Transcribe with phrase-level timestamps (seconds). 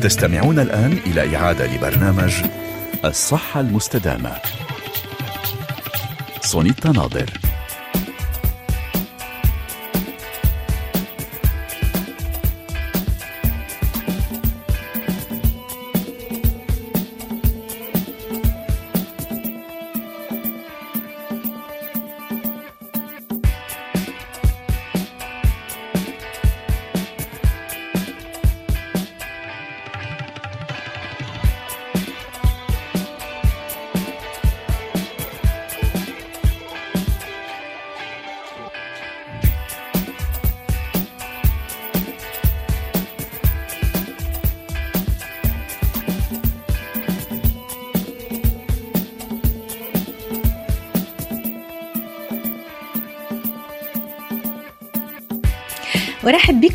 [0.00, 2.34] تستمعون الآن إلى إعادة لبرنامج
[3.04, 4.32] الصحة المستدامة.
[6.40, 7.30] سونيتا ناظر.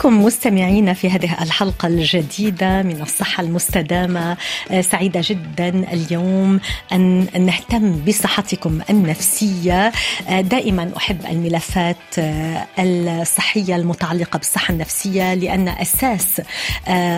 [0.01, 4.37] بكم مستمعينا في هذه الحلقة الجديدة من الصحة المستدامة.
[4.71, 6.59] آه، سعيدة جدا اليوم
[6.91, 9.91] أن نهتم بصحتكم النفسية.
[10.29, 16.41] آه، دائما أحب الملفات آه، الصحية المتعلقة بالصحة النفسية لأن أساس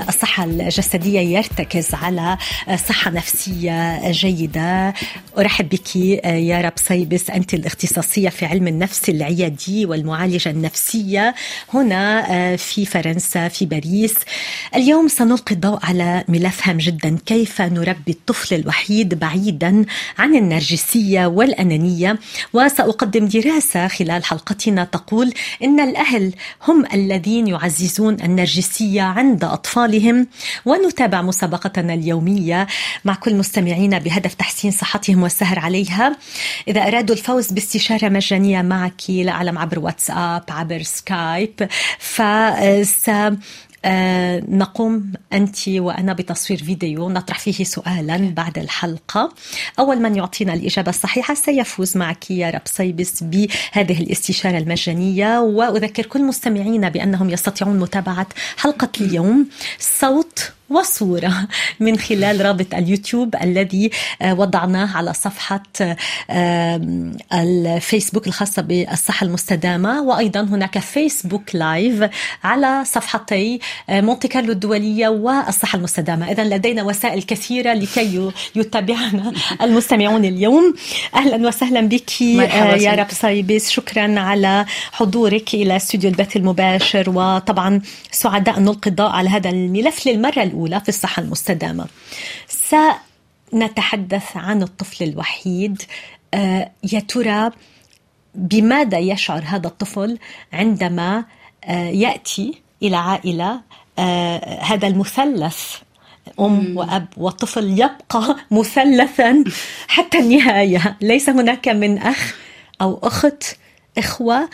[0.10, 2.38] الصحة الجسدية يرتكز على
[2.90, 4.94] صحة نفسية جيدة.
[5.38, 7.30] أرحب بك يا رب صيبس.
[7.30, 11.36] أنت الاختصاصية في علم النفس العيادي والمعالجة النفسية.
[11.74, 14.16] هنا آه، في فرنسا في باريس.
[14.76, 17.18] اليوم سنلقي الضوء على ملف هام جدا.
[17.26, 19.86] كيف نربي الطفل الوحيد بعيدا
[20.18, 22.20] عن النرجسية والأنانية؟
[22.54, 26.34] وسأقدم دراسة خلال حلقتنا تقول إن الأهل
[26.68, 30.28] هم الذين يعززون النرجسية عند أطفالهم.
[30.66, 32.68] ونتابع مسابقتنا اليومية
[33.06, 36.18] مع كل مستمعينا بهدف تحسين صحتهم والسهر عليها.
[36.68, 41.70] إذا أرادوا الفوز باستشارة مجانية معك لا أعلم عبر واتساب عبر سكايب.
[42.24, 42.63] آه،
[44.50, 49.34] نقوم أنت وأنا بتصوير فيديو نطرح فيه سؤالا بعد الحلقة.
[49.80, 55.40] أول من يعطينا الإجابة الصحيحة سيفوز معك يا رب سيبس بهذه الاستشارة المجانية.
[55.40, 58.28] وأذكر كل مستمعينا بأنهم يستطيعون متابعة
[58.58, 59.48] حلقة اليوم.
[59.80, 61.48] صوت وصورة
[61.80, 63.90] من خلال رابط اليوتيوب الذي
[64.22, 65.64] آه، وضعناه على صفحة
[66.30, 66.82] آه،
[67.34, 70.02] الفيسبوك الخاصة بالصحة المستدامة.
[70.02, 72.10] وأيضا هناك فيسبوك live
[72.44, 73.60] على صفحتي
[73.90, 76.32] آه، مونتي كارلو الدولية والصحة المستدامة.
[76.32, 80.76] إذا لدينا وسائل كثيرة لكي يتابعنا المستمعون اليوم.
[81.16, 87.10] أهلا وسهلا بك يا رب صايبس شكرا على حضورك إلى استوديو البث المباشر.
[87.10, 87.82] وطبعا
[88.12, 91.86] سعداء نلقي الضوء على هذا الملف للمرة الأولى في الصحة المستدامة.
[92.48, 95.82] سنتحدث عن الطفل الوحيد.
[96.34, 97.52] آه، يا ترى
[98.36, 100.20] بماذا يشعر هذا الطفل
[100.54, 101.26] عندما
[101.64, 102.54] آه، يأتي
[102.84, 103.62] إلى عائلة
[104.00, 105.76] آه، هذا المثلث
[106.40, 109.44] أم وأب وطفل يبقى مثلثا
[109.88, 112.36] حتى النهاية؟ ليس هناك من أخ
[112.82, 113.44] أو أخت
[113.98, 114.50] إخوة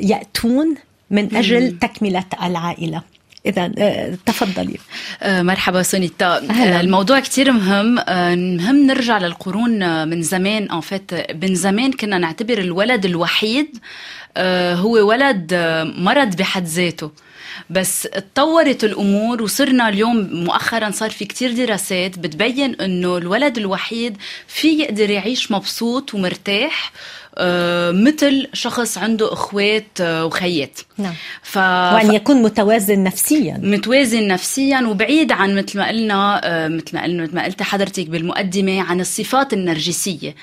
[0.00, 0.74] يأتون
[1.10, 3.02] من أجل تكملة العائلة.
[3.46, 4.76] إذا آه، تفضلي.
[5.22, 6.38] آه، مرحبا سونيتا.
[6.50, 6.80] أهلا.
[6.80, 7.98] الموضوع كتير مهم.
[7.98, 10.70] آه، مهم نرجع للقرون من زمان.
[10.70, 11.10] en fait
[11.42, 13.78] من زمان كنا نعتبر الولد الوحيد
[14.74, 15.54] هو ولد
[15.96, 17.10] مرض بحد ذاته.
[17.70, 24.68] بس اتطورت الأمور وصرنا اليوم مؤخرا صار في كتير دراسات بتبين إنه الولد الوحيد في
[24.68, 27.19] يقدر يعيش مبسوط ومرتاح آه،
[27.92, 30.80] مثل شخص عنده اخوات آه، وخيات.
[30.98, 31.14] نعم.
[31.42, 31.56] ف...
[31.56, 33.60] وأن يكون متوازن نفسيا.
[33.62, 38.08] متوازن نفسيا وبعيد عن مثل ما قلنا آه، مثل ما قلنا مثل ما قلت حضرتك
[38.08, 40.34] بالمقدمة عن الصفات النرجسية.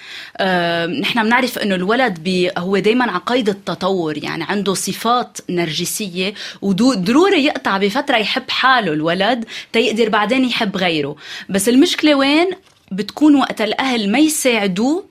[1.01, 7.45] نحن بنعرف إنه الولد بي هو دائما على قيد التطور يعني عنده صفات نرجسية وضروري
[7.45, 11.15] يقطع بفترة يحب حاله الولد تيقدر بعدين يحب غيره.
[11.49, 12.49] بس المشكلة وين؟
[12.91, 15.03] بتكون وقت الأهل ما يساعدوه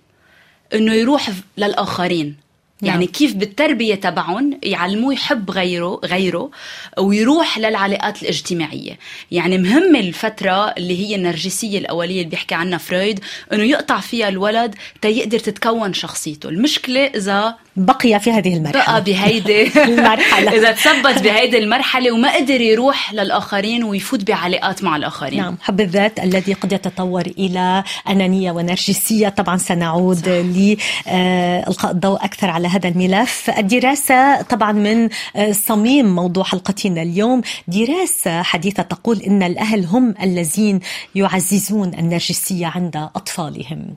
[0.74, 2.45] إنه يروح للآخرين.
[2.82, 2.92] نعم.
[2.92, 6.50] يعني كيف بالتربية تبعهم يعلموه يحب غيره غيره
[6.98, 8.98] ويروح للعلاقات الاجتماعية.
[9.30, 13.20] يعني مهم الفترة اللي هي النرجسية الأولية اللي بيحكي عنها فرويد
[13.52, 16.48] أنه يقطع فيها الولد تيقدر تتكون شخصيته.
[16.48, 18.84] المشكلة إذا بقي في هذه المرحلة.
[18.84, 20.52] بقى بهيدي المرحلة.
[20.52, 25.38] إذا تثبت بهيدي المرحلة وما قدر يروح للآخرين ويفوت بعلاقات مع الآخرين.
[25.38, 25.56] نعم.
[25.62, 29.28] حب الذات الذي قد يتطور إلى أنانية ونرجسية.
[29.28, 33.50] طبعا سنعود لإلقاء الضوء أكثر على هذا الملف.
[33.58, 35.08] الدراسة طبعا من
[35.52, 37.42] صميم موضوع حلقتنا اليوم.
[37.68, 40.80] دراسة حديثة تقول إن الأهل هم الذين
[41.14, 43.94] يعززون النرجسية عند أطفالهم.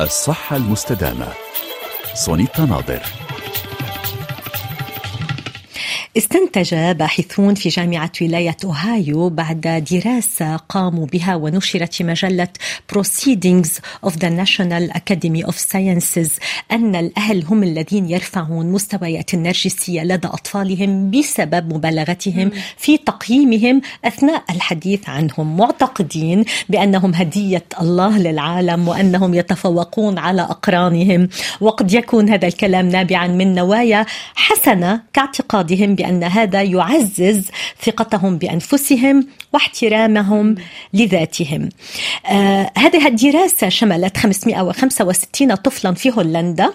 [0.00, 1.28] الصحة المستدامة.
[2.14, 3.02] سونيتا ناظر.
[6.16, 12.48] استنتج باحثون في جامعة ولاية أوهايو بعد دراسة قاموا بها ونشرت في مجلة
[12.92, 13.68] Proceedings
[14.06, 16.30] of the National Academy of Sciences
[16.72, 25.08] أن الأهل هم الذين يرفعون مستويات النرجسية لدى أطفالهم بسبب مبالغتهم في تقييمهم أثناء الحديث
[25.08, 31.28] عنهم معتقدين بأنهم هدية الله للعالم وأنهم يتفوقون على أقرانهم.
[31.60, 37.50] وقد يكون هذا الكلام نابعا من نوايا حسنة كاعتقادهم بأن هذا يعزز
[37.82, 40.54] ثقتهم بأنفسهم واحترامهم
[40.94, 41.68] لذاتهم.
[42.26, 46.72] آه هذه الدراسة شملت 565 طفلا في هولندا.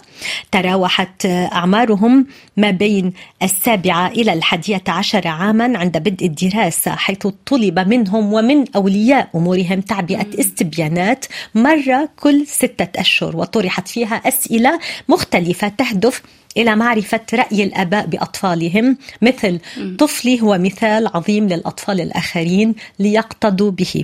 [0.52, 2.28] تراوحت أعمارهم
[2.58, 3.14] ما بين
[3.44, 10.40] السابعة إلى الحادية عشر عاما عند بدء الدراسة حيث طلب منهم ومن أولياء أمورهم تعبئة
[10.40, 11.26] استبيانات
[11.56, 14.80] مرة كل ستة أشهر وطرحت فيها أسئلة
[15.10, 16.22] مختلفة تهدف
[16.58, 19.60] إلى معرفة رأي الآباء بأطفالهم مثل
[20.00, 24.04] طفلي هو مثال عظيم للأطفال الآخرين ليقتدوا به.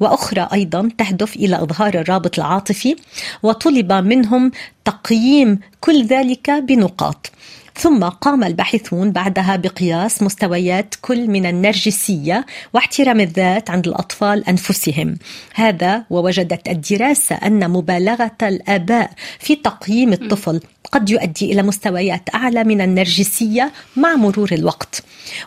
[0.00, 2.96] وأخرى أيضا تهدف إلى إظهار الرابط العاطفي
[3.42, 4.50] وطلب منهم
[4.84, 7.30] تقييم كل ذلك بنقاط.
[7.74, 15.16] ثم قام الباحثون بعدها بقياس مستويات كل من النرجسية واحترام الذات عند الأطفال أنفسهم.
[15.54, 20.60] هذا ووجدت الدراسة أن مبالغة الآباء في تقييم الطفل
[20.92, 25.02] قد يؤدي إلى مستويات أعلى من النرجسية مع مرور الوقت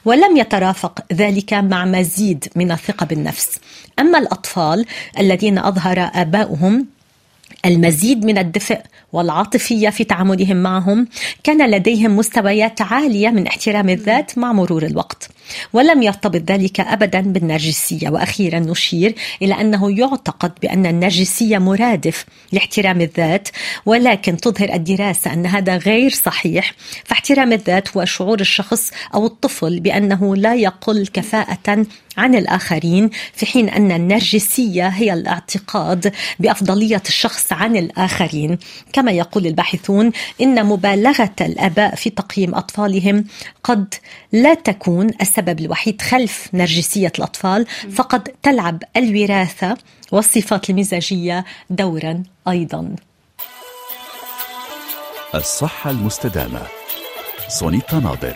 [0.06, 3.59] ولم يترافق ذلك مع مزيد من الثقة بالنفس.
[4.00, 4.86] أما الأطفال
[5.19, 6.86] الذين أظهر آباؤهم
[7.65, 8.81] المزيد من الدفء
[9.13, 11.07] والعاطفية في تعاملهم معهم
[11.44, 15.30] كان لديهم مستويات عالية من احترام الذات مع مرور الوقت.
[15.74, 18.09] ولم يرتبط ذلك ابدا بالنرجسية.
[18.09, 23.47] وأخيرا نشير إلى أنه يعتقد بأن النرجسية مرادف لاحترام الذات
[23.86, 26.74] ولكن تظهر الدراسة أن هذا غير صحيح.
[27.06, 31.86] فاحترام الذات هو شعور الشخص أو الطفل بأنه لا يقل كفاءة
[32.18, 38.57] عن الآخرين في حين أن النرجسية هي الاعتقاد بأفضلية الشخص عن الآخرين.
[38.94, 40.12] كما يقول الباحثون
[40.42, 43.25] إن مبالغة الآباء في تقييم أطفالهم
[43.63, 43.94] قد
[44.31, 47.66] لا تكون السبب الوحيد خلف نرجسية الأطفال
[47.96, 49.78] فقد تلعب الوراثة
[50.12, 52.96] والصفات المزاجية دورا أيضا.
[55.36, 56.62] الصحة المستدامة
[57.48, 58.36] سونيتا ناظر.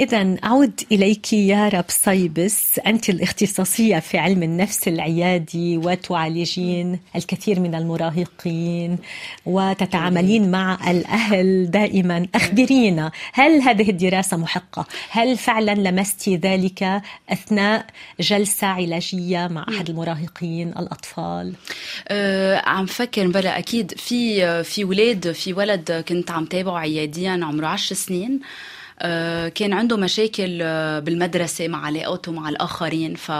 [0.00, 7.74] إذا أعود إليك يا رب صيبس أنت الاختصاصية في علم النفس العيادي وتعالجين الكثير من
[7.74, 8.98] المراهقين
[9.46, 12.26] وتتعاملين مع الأهل دائما.
[12.34, 17.86] أخبرينا هل هذه الدراسة محقة؟ هل فعلا لمستي ذلك أثناء
[18.20, 21.54] جلسة علاجية مع أحد المراهقين الأطفال؟
[22.08, 23.92] أه عم فكر بلا أكيد.
[23.96, 28.40] في في ولاد في ولد كنت عم تابعه عياديا عمره 10 سنين.
[28.40, 28.77] آه،
[29.48, 33.30] كان عنده مشاكل آه، بالمدرسة مع علاقاته مع الآخرين ف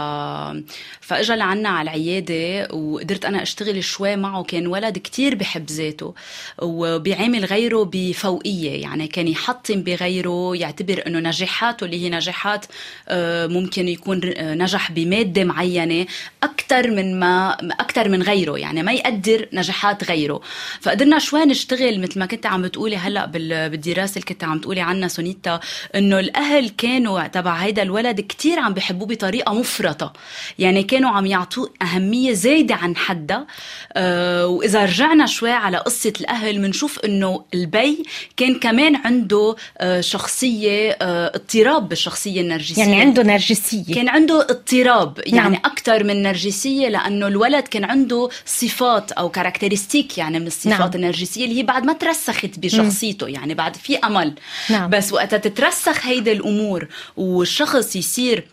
[1.01, 6.13] فإجا لعنا على العيادة وقدرت أنا أشتغل شوي معه كان ولد كتير بحب ذاته
[6.61, 12.65] وبيعامل غيره بفوقية يعني كان يحطم بغيره يعتبر إنه نجاحاته اللي هي نجاحات
[13.07, 16.05] آه، ممكن يكون نجح بمادة معينة
[16.43, 20.41] أكثر من ما أكثر من غيره يعني ما يقدر نجاحات غيره.
[20.81, 23.25] فقدرنا شوي نشتغل مثل ما كنت عم بتقولي هلأ
[23.67, 25.48] بالدراسة اللي كنت عم تقولي عنها سونيتا
[25.95, 30.13] إنه الأهل كانوا تبع هيدا الولد كتير عم بحبوه بطريقة مفرطة.
[30.59, 33.47] يعني كانوا عم يعطوه أهمية زايدة عن حدها.
[33.93, 38.03] آه وإذا رجعنا شوي على قصة الأهل بنشوف إنه البي
[38.37, 42.81] كان كمان عنده آه شخصية آه اضطراب بالشخصية النرجسية.
[42.81, 43.95] يعني عنده نرجسية.
[43.95, 45.19] كان عنده اضطراب.
[45.25, 45.61] يعني نعم.
[45.65, 50.91] أكثر من نرجسية لأنه الولد كان عنده صفات أو كاركترستيك يعني من الصفات نعم.
[50.95, 53.27] النرجسية اللي هي بعد ما ترسخت بشخصيته.
[53.27, 54.33] يعني بعد في أمل.
[54.69, 54.89] نعم.
[54.89, 58.43] بس وقت تترسخ هيدي الأمور والشخص يصير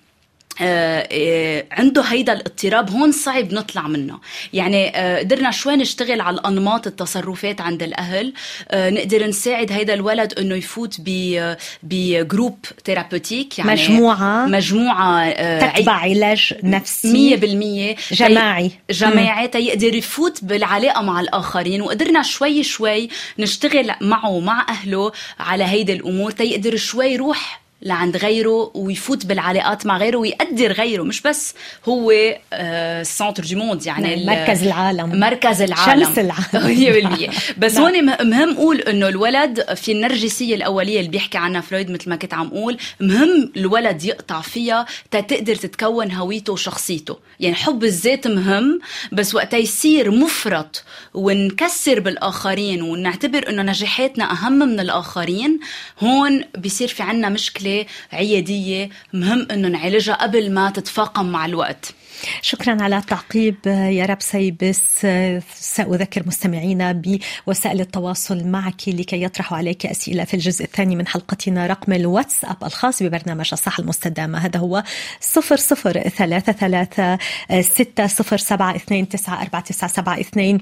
[1.72, 4.18] عنده هيدا الاضطراب هون صعب نطلع منه.
[4.52, 8.32] يعني آه، قدرنا شوي نشتغل على الأنماط التصرفات عند الأهل.
[8.74, 14.46] نقدر نساعد هيدا الولد إنه يفوت ب ب groupe thérapeutique يعني مجموعة.
[14.46, 17.36] مجموعة تتبع علاج نفسي.
[17.36, 18.70] 100% جماعي.
[18.90, 21.82] جماعي تيقدر يفوت بالعلاقة مع الآخرين.
[21.82, 23.08] وقدرنا شوي شوي
[23.38, 26.30] نشتغل معه ومع أهله على هيدي الأمور.
[26.30, 31.54] تيقدر شوي يروح لعند غيره ويفوت بالعلاقات مع غيره ويقدر غيره مش بس
[31.88, 32.12] هو
[32.52, 35.20] ال centre du monde يعني نعم، مركز العالم.
[35.20, 36.04] مركز العالم.
[36.04, 37.30] شمس العالم.
[37.58, 37.84] بس نعم.
[37.84, 42.34] هون مهم أقول إنه الولد في النرجسية الأولية اللي بيحكي عنها فرويد مثل ما كنت
[42.34, 47.18] عم أقول مهم الولد يقطع فيها تقدر تتكون هويته وشخصيته.
[47.40, 48.80] يعني حب الذات مهم
[49.12, 55.60] بس وقتها يصير مفرط ونكسر بالآخرين ونعتبر إنه نجاحاتنا أهم من الآخرين
[56.00, 57.65] هون بيصير في عنا مشكلة
[58.12, 61.94] عيادية مهم إنه نعالجها قبل ما تتفاقم مع الوقت.
[62.42, 65.06] شكرا على التعقيب يا رب سيبس.
[65.54, 67.02] سأذكر مستمعينا
[67.46, 71.66] بوسائل التواصل معك لكي يطرحوا عليك أسئلة في الجزء الثاني من حلقتنا.
[71.66, 74.82] رقم الواتساب الخاص ببرنامج الصحة المستدامة هذا هو
[75.20, 77.18] صفر صفر ثلاثة ثلاثة
[77.60, 80.60] ستة صفر سبعة اثنين تسعة أربعة تسعة سبعة اثنين.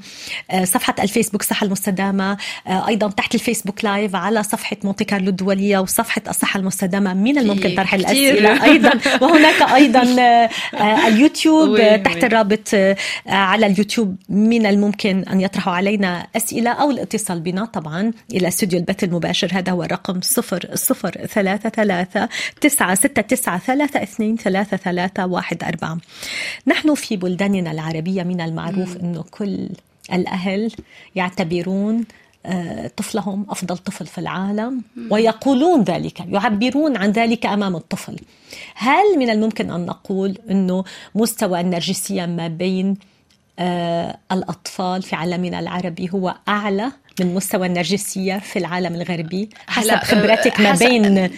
[0.65, 2.37] صفحة الفيسبوك صحة المستدامة.
[2.67, 7.95] أيضا تحت الفيسبوك لايف على صفحة مونتي كارلو الدولية وصفحة الصحة المستدامة من الممكن طرح
[7.95, 8.93] الأسئلة أيضا.
[9.23, 10.03] وهناك أيضا
[11.07, 12.97] اليوتيوب اليوتيوب تحت الرابط آه،
[13.27, 19.05] على اليوتيوب من الممكن أن يطرحوا علينا أسئلة أو الاتصال بنا طبعا إلى استوديو البث
[19.05, 19.49] المباشر.
[19.53, 22.29] هذا هو الرقم صفر صفر ثلاثة ثلاثة
[22.61, 25.99] تسعة ستة تسعة ثلاثة اثنين ثلاثة ثلاثة واحد أربعة.
[26.67, 29.69] نحن في بلداننا العربية من المعروف أنه كل
[30.13, 30.73] الأهل
[31.15, 32.05] يعتبرون
[32.47, 38.17] آه، طفلهم أفضل طفل في العالم ويقولون ذلك يعبرون عن ذلك أمام الطفل.
[38.75, 42.97] هل من الممكن أن نقول إنه مستوى النرجسية ما بين
[43.59, 50.05] آه، الأطفال في عالمنا العربي هو أعلى؟ من مستوى النرجسية في العالم الغربي حسب آه،
[50.05, 51.31] خبرتك ما بين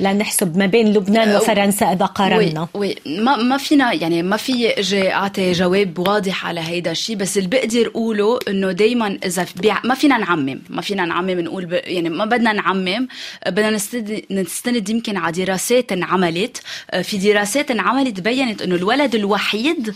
[0.00, 2.68] لا نحسب ما بين لبنان آه، وفرنسا إذا قارنا.
[2.74, 7.16] وي, وي ما ما فينا يعني ما في إجي أعطي جواب واضح على هيدا الشيء
[7.16, 9.46] بس اللي بقدر أقوله إنه دائما إذا
[9.84, 11.72] ما فينا نعمم ما فينا نعمم نقول ب...
[11.72, 13.08] يعني ما بدنا نعمم
[13.46, 19.94] بدنا نستند نستند يمكن على دراسات انعملت آه، في دراسات انعملت بينت إنه الولد الوحيد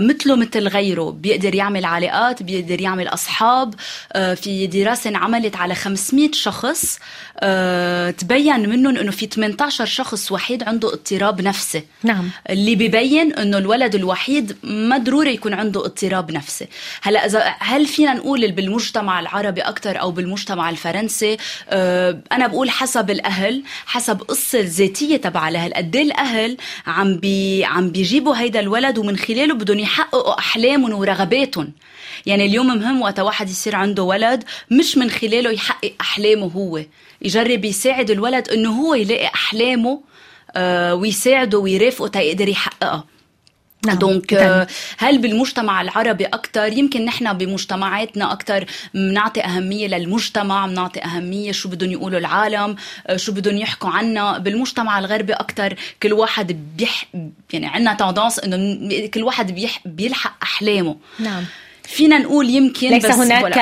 [0.00, 3.74] مثله مثل غيره بيقدر يعمل علاقات بيقدر يعمل أصحاب
[4.14, 6.98] في في دراسة انعملت على 500 شخص
[7.40, 11.82] أه تبين منهم إنه في 18 شخص وحيد عنده اضطراب نفسي.
[12.02, 12.30] نعم.
[12.50, 16.66] اللي ببين إنه الولد الوحيد ما ضروري يكون عنده اضطراب نفسي.
[17.02, 21.36] هلا اذا هل فينا نقول بالمجتمع العربي أكثر أو بالمجتمع الفرنسي؟
[21.68, 25.74] أه أنا بقول حسب الأهل حسب قصة الذاتية تبع الأهل.
[25.74, 31.72] قد إيه الأهل عم بي عم بيجيبوا هيدا الولد ومن خلاله بدهم يحققوا أحلامهم ورغباتهم؟
[32.26, 36.84] يعني اليوم مهم وقت واحد يصير عنده ولد مش من خلاله يحقق أحلامه هو.
[37.22, 40.00] يجرب يساعد الولد إنه هو يلاقي أحلامه
[40.56, 43.04] آه ويساعده ويرافقه تيقدر يحققها.
[43.86, 43.98] نعم.
[43.98, 44.66] دونك آه،
[44.98, 51.92] هل بالمجتمع العربي أكثر يمكن نحن بمجتمعاتنا أكثر بنعطي أهمية للمجتمع بنعطي أهمية شو بدهم
[51.92, 54.38] يقولوا العالم آه، شو بدهم يحكوا عنا.
[54.38, 57.06] بالمجتمع الغربي أكثر كل واحد بيح
[57.52, 60.96] يعني عندنا تندنس إنه كل واحد بيح بيلحق أحلامه.
[61.18, 61.44] نعم.
[61.88, 63.58] فينا نقول يمكن ليس بس هناك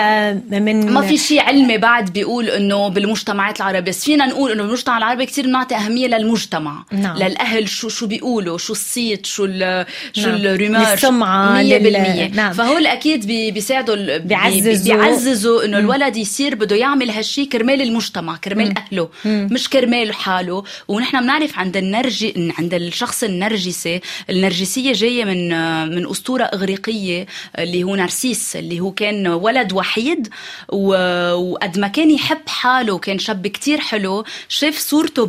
[0.52, 4.98] من ما في شيء علمي بعد بيقول إنه بالمجتمعات العربية بس فينا نقول إنه بالمجتمع
[4.98, 7.16] العربي كثير بنعطي أهمية للمجتمع نعم.
[7.16, 10.36] للأهل شو شو بيقولوا شو الصيت شو ال شو نعم.
[10.36, 12.30] الرماش السمعه 100% لل...
[12.36, 12.52] نعم.
[12.52, 18.74] فهول أكيد بي بيساعدوا بيعززوا بيعززوا إنه الولد يصير بده يعمل هالشيء كرمال المجتمع كرمال
[18.78, 19.48] أهله مم.
[19.52, 25.48] مش كرمال حاله ونحن بنعرف عند النرجي عند الشخص النرجسي النرجسية جاية من
[25.94, 27.26] من أسطورة إغريقية
[27.58, 30.28] اللي هو نارسيس اللي هو كان ولد وحيد
[30.68, 35.26] وقد ما كان يحب حاله كان شاب كتير حلو شاف صورته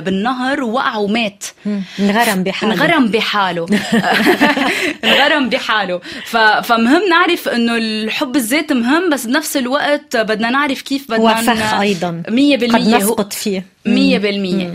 [0.00, 1.44] بالنهر ووقع ومات.
[1.98, 2.72] انغرم بحاله.
[2.74, 3.66] انغرم بحاله.
[5.04, 6.00] انغرم بحاله.
[6.62, 12.22] فمهم نعرف إنه الحب الذات مهم بس بنفس الوقت بدنا نعرف كيف بدنا وفخ أيضا.
[12.28, 13.73] 100% قد نسقط فيه.
[13.86, 14.74] مية بالمية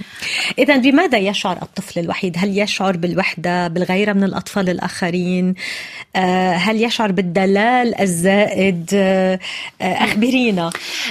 [0.59, 5.55] إذا بماذا يشعر الطفل الوحيد؟ هل يشعر بالوحدة بالغيرة من الأطفال الآخرين؟
[6.15, 9.39] آه، هل يشعر بالدلال الزائد؟ آه،
[9.81, 10.69] أخبرينا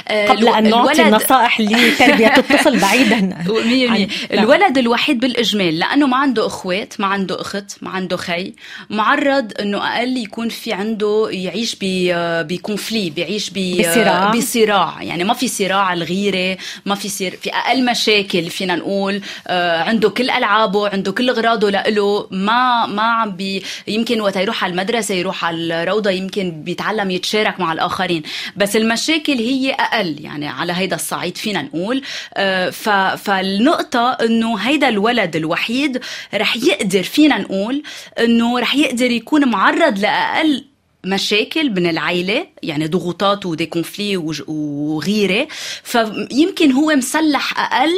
[0.08, 4.08] آه، قبل أن نعطي نصائح لتربية الطفل بعيدا مية مية.
[4.32, 8.52] الولد الوحيد بالإجمال لأنه ما عنده أخوات ما عنده أخت ما عنده خي
[8.90, 15.92] معرض أنه أقل يكون في عنده يعيش بكونفلي بيعيش بصراع بصراع يعني ما في صراع
[15.92, 21.28] الغيرة ما في سير في أقل مشاكل فينا نقول آه عنده كل ألعابه عنده كل
[21.30, 22.26] أغراضه لإله.
[22.30, 27.60] ما ما عم بي يمكن وقت يروح على المدرسة يروح على الروضة يمكن بيتعلم يتشارك
[27.60, 28.22] مع الآخرين.
[28.56, 32.02] بس المشاكل هي أقل يعني على هيدا الصعيد فينا نقول.
[32.34, 32.70] آه
[33.16, 36.00] فالنقطة إنه هيدا الولد الوحيد
[36.34, 37.82] رح يقدر فينا نقول
[38.18, 40.64] إنه رح يقدر يكون معرض لأقل
[41.04, 45.48] مشاكل من العيلة يعني ضغوطات ودي كونفلي وغيرة.
[45.82, 47.90] فيمكن هو مسلح أقل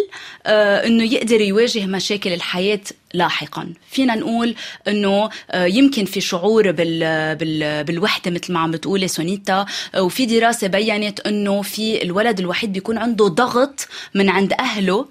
[0.46, 2.80] آه، أنه يقدر يواجه مشاكل الحياة
[3.14, 3.72] لاحقا.
[3.90, 4.54] فينا نقول
[4.88, 9.66] إنه آه، يمكن في شعور بال بال بالوحدة مثل ما عم بتقولي سونيتا.
[9.98, 15.06] وفي دراسة بينت إنه في الولد الوحيد بيكون عنده ضغط من عند أهله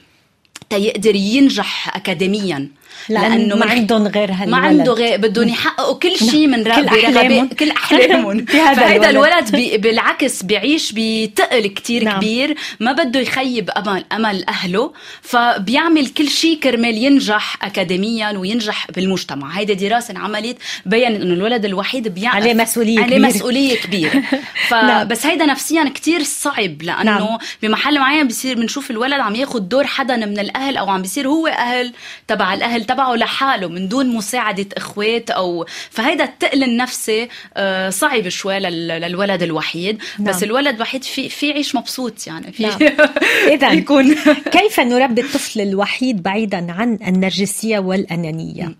[0.69, 2.69] تيقدر ينجح اكاديميا.
[3.09, 7.49] لأنه ما عندهم غير هالولد ما عنده غير بدهم يحققوا كل شيء من كل أحلامهم.
[7.59, 12.17] كل احلامهم فهذا الولد بي بالعكس بيعيش بثقل كتير نعم.
[12.17, 19.49] كبير ما بده يخيب امل أمل أهله فبيعمل كل شيء كرمال ينجح اكاديميا وينجح بالمجتمع
[19.49, 23.27] هيدي دراسة انعملت بينت إنه الولد الوحيد بيعرف عليه مسؤولية عليه كبيرة.
[23.27, 24.23] مسؤولية كبيرة
[24.71, 25.07] نعم.
[25.07, 27.37] فبس هيدا نفسيا كتير صعب لأنه نعم.
[27.61, 31.47] بمحل معين بصير بنشوف الولد عم ياخذ دور حدا من الأهل أو عم بيصير هو
[31.47, 31.93] أهل
[32.27, 38.59] تبع الأهل تبعه لحاله من دون مساعدة إخوات أو فهيدا الثقل النفسي آه، صعب شوي
[38.59, 40.27] لل- للولد الوحيد نعم.
[40.29, 42.79] بس الولد الوحيد في في يعيش مبسوط يعني في نعم.
[43.53, 44.15] إذن يكون
[44.51, 48.75] كيف نربي الطفل الوحيد بعيدا عن النرجسية والأنانية؟ بأي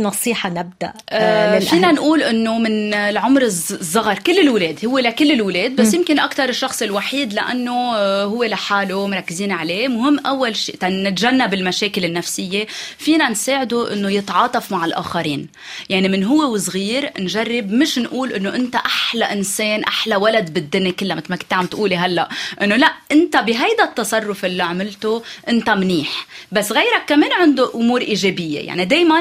[0.00, 4.98] نصيحة نبدأ آه آه، للأهل؟ فينا نقول إنه من العمر الز- الصغر كل الأولاد هو
[4.98, 9.88] لكل الأولاد بس يمكن أكثر الشخص الوحيد لأنه آه، هو لحاله مركزين عليه.
[9.88, 12.66] مهم أول شيء نتجنب المشاكل النفسية.
[12.98, 15.48] فينا نساعده إنه يتعاطف مع الآخرين.
[15.90, 21.16] يعني من هو وصغير نجرب مش نقول إنه أنت أحلى إنسان أحلى ولد بالدنيا كلها
[21.16, 22.28] مثل ما كنت عم تقولي هلأ.
[22.62, 26.26] إنه لأ أنت بهيدا التصرف اللي عملته أنت منيح.
[26.52, 28.60] بس غيرك كمان عنده أمور إيجابية.
[28.60, 29.11] يعني دائما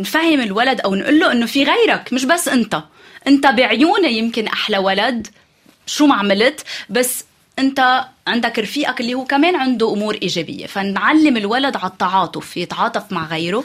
[0.00, 2.82] نفهم الولد أو نقول له إنه في غيرك مش بس أنت.
[3.26, 5.26] أنت بعيوني يمكن أحلى ولد
[5.86, 7.24] شو ما عملت بس
[7.58, 10.66] أنت عندك رفيقك اللي هو كمان عنده أمور إيجابية.
[10.66, 13.64] فنعلم الولد على التعاطف يتعاطف مع غيره.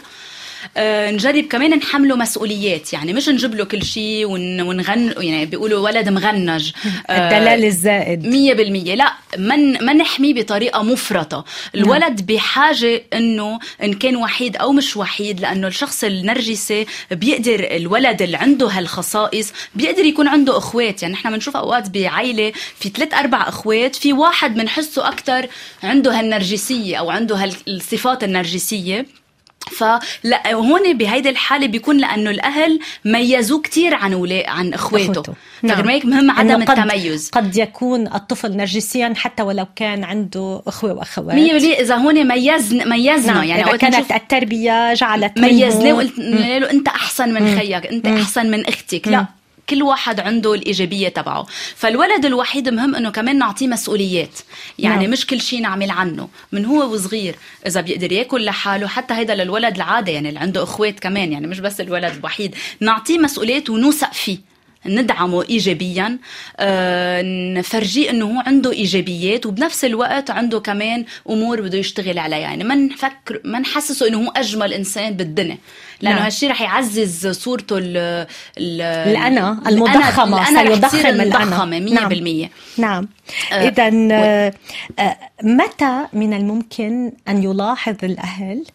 [1.12, 2.94] نجرب كمان نحمله مسؤوليات.
[2.94, 6.72] يعني مش نجيب له كل شيء ون- ونغن يعني بيقولوا ولد مغنج.
[7.10, 8.26] آه، الدلال الزائد.
[8.28, 8.96] مية بالمية.
[8.96, 11.46] لا من ما نحميه بطريقة مفرطة.
[11.76, 18.38] الولد بحاجة إنه إن كان وحيد أو مش وحيد لأنه الشخص النرجسي بيقدر الولد اللي
[18.38, 21.02] عنده هالخصائص بيقدر يكون عنده إخوات.
[21.02, 25.48] يعني نحن بنشوف أوقات بعائلة في ثلاث أربع إخوات في واحد بنحسه أكثر
[25.84, 29.06] عنده هالنرجسية أو عنده هالصفات النرجسية.
[29.72, 35.12] فلا هون بهيدي الحالة بيكون لأنه الأهل ميزوه كتير عن ولا عن إخواته.
[35.12, 35.34] أخوته.
[35.64, 35.90] نعم.
[35.90, 37.30] هيك مهم عدم قد- التميز.
[37.30, 41.36] قد يكون الطفل نرجسيا حتى ولو كان عنده وأخوات.
[41.36, 41.80] مية بالمية.
[41.80, 43.44] إذا هون ميزنا ميزنا نعم.
[43.44, 48.52] يعني إذا كانت نشوف التربية جعلت ميزناه وقلت له أنت أحسن من خيك أنت أحسن
[48.52, 49.08] من أختك.
[49.08, 49.26] لا.
[49.72, 51.46] كل واحد عنده الإيجابية تبعه.
[51.76, 54.40] فالولد الوحيد مهم أنه كمان نعطيه مسؤوليات.
[54.80, 55.12] يعني نعم.
[55.12, 56.30] مش كل شيء نعمل عنه.
[56.52, 57.36] من هو وصغير
[57.68, 61.60] إذا بيقدر ياكل لحاله حتى هيدا للولد العادة يعني اللي عنده أخوات كمان يعني مش
[61.60, 62.56] بس الولد الوحيد.
[62.80, 64.51] نعطيه مسؤوليات ونوثق فيه.
[64.86, 66.18] ندعمه ايجابيا.
[66.60, 67.22] آه،
[67.58, 72.40] نفرجيه إنه هو عنده إيجابيات وبنفس الوقت عنده كمان أمور بده يشتغل عليها.
[72.40, 75.58] يعني ما نفكر ما نحسسه إنه هو أجمل إنسان بالدنيا.
[76.02, 76.26] لأنه نعم.
[76.26, 77.98] هالشيء رح يعزز صورته ال
[78.58, 81.18] ال الأنا المضخمة، الأنا سيضخم.
[81.18, 83.08] مضخمة 100% نعم.
[83.52, 83.90] آه، إذا
[85.44, 88.66] متى من الممكن أن يلاحظ الأهل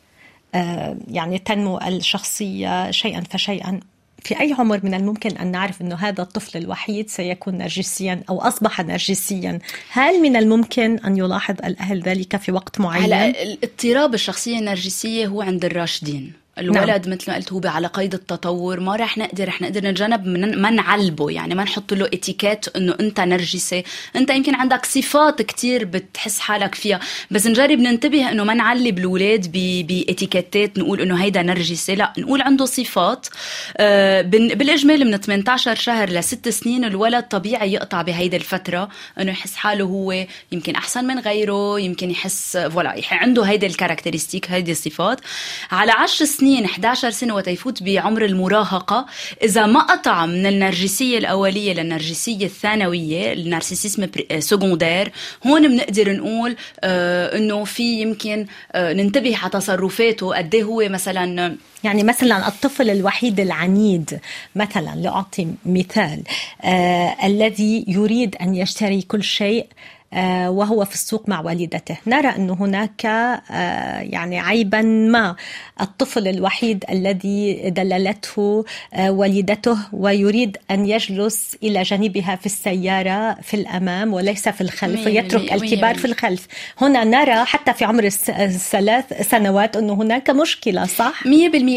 [0.55, 3.81] آه، يعني تنمو الشخصية شيئا فشيئا؟
[4.27, 8.81] في أي عمر من الممكن أن نعرف أنه هذا الطفل الوحيد سيكون نرجسيا أو أصبح
[8.81, 9.59] نرجسيا
[9.91, 15.43] هل من الممكن أن يلاحظ الأهل ذلك في وقت معين؟ هلا الاضطراب الشخصية النرجسية هو
[15.43, 19.81] عند الراشدين الولد مثل ما قلت هو على قيد التطور ما رح نقدر رح نقدر
[19.85, 23.85] نتجنب من ما نعلبه يعني ما نحط له اتيكيت إنه أنت نرجسي
[24.17, 29.53] أنت يمكن عندك صفات كتير بتحس حالك فيها بس نجرب ننتبه إنه ما نعلب الاولاد
[29.53, 33.27] باتيكيتات نقول إنه هيدا نرجسي لا نقول عنده صفات.
[33.77, 38.89] آه، بالاجمال من 18 شهر لست سنين الولد طبيعي يقطع بهيدي الفترة
[39.21, 44.51] إنه يحس حاله هو يمكن أحسن من غيره يمكن يحس voilà عنده هيدي ال caractéristiques
[44.51, 45.21] هيدي الصفات.
[45.71, 49.07] على 10 سنين 11 سنه وتيفوت بعمر المراهقة.
[49.43, 55.13] إذا ما قطع من النرجسية الأولية للنرجسية الثانوية ال narcissisme secondaire
[55.47, 60.35] هون بنقدر نقول آه، إنه في يمكن آه، ننتبه على تصرفاته.
[60.35, 64.21] قد إيه هو مثلا يعني مثلا الطفل الوحيد العنيد
[64.55, 66.23] مثلا لأعطي مثال
[66.65, 69.96] آه الذي يريد أن يشتري كل شيء آه،
[70.49, 71.97] وهو في السوق مع والدته.
[72.07, 75.37] نرى أن هناك آه، يعني عيبا ما.
[75.81, 78.65] الطفل الوحيد الذي دللته
[78.95, 85.53] آه، والدته ويريد أن يجلس إلى جانبها في السيارة في الأمام وليس في الخلف ويترك
[85.53, 86.47] الكبار في الخلف.
[86.81, 91.27] هنا نرى حتى في عمر الثلاث سنوات أنه هناك مشكلة صح؟ 100%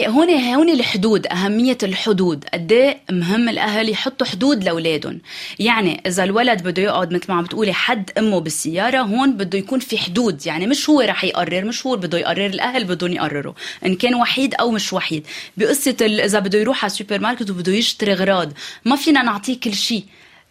[0.08, 2.46] هون هون الحدود أهمية الحدود.
[2.54, 5.22] قد إيه مهم الأهل يحطوا حدود لأولادهم؟
[5.60, 9.80] يعني إذا الولد بده يقعد مثل ما عم بتقولي حد أمه بالسيارة هون بده يكون
[9.80, 10.46] في حدود.
[10.46, 13.54] يعني مش هو رح يقرر مش هو بده يقرر الأهل بدهم يقرروا
[13.86, 15.28] إن كان وحيد أو مش وحيد.
[15.58, 18.54] بقصة إذا بده يروح على السوبر ماركت وبده يشتري اغراض
[18.86, 20.04] ما فينا نعطيه كل شيء.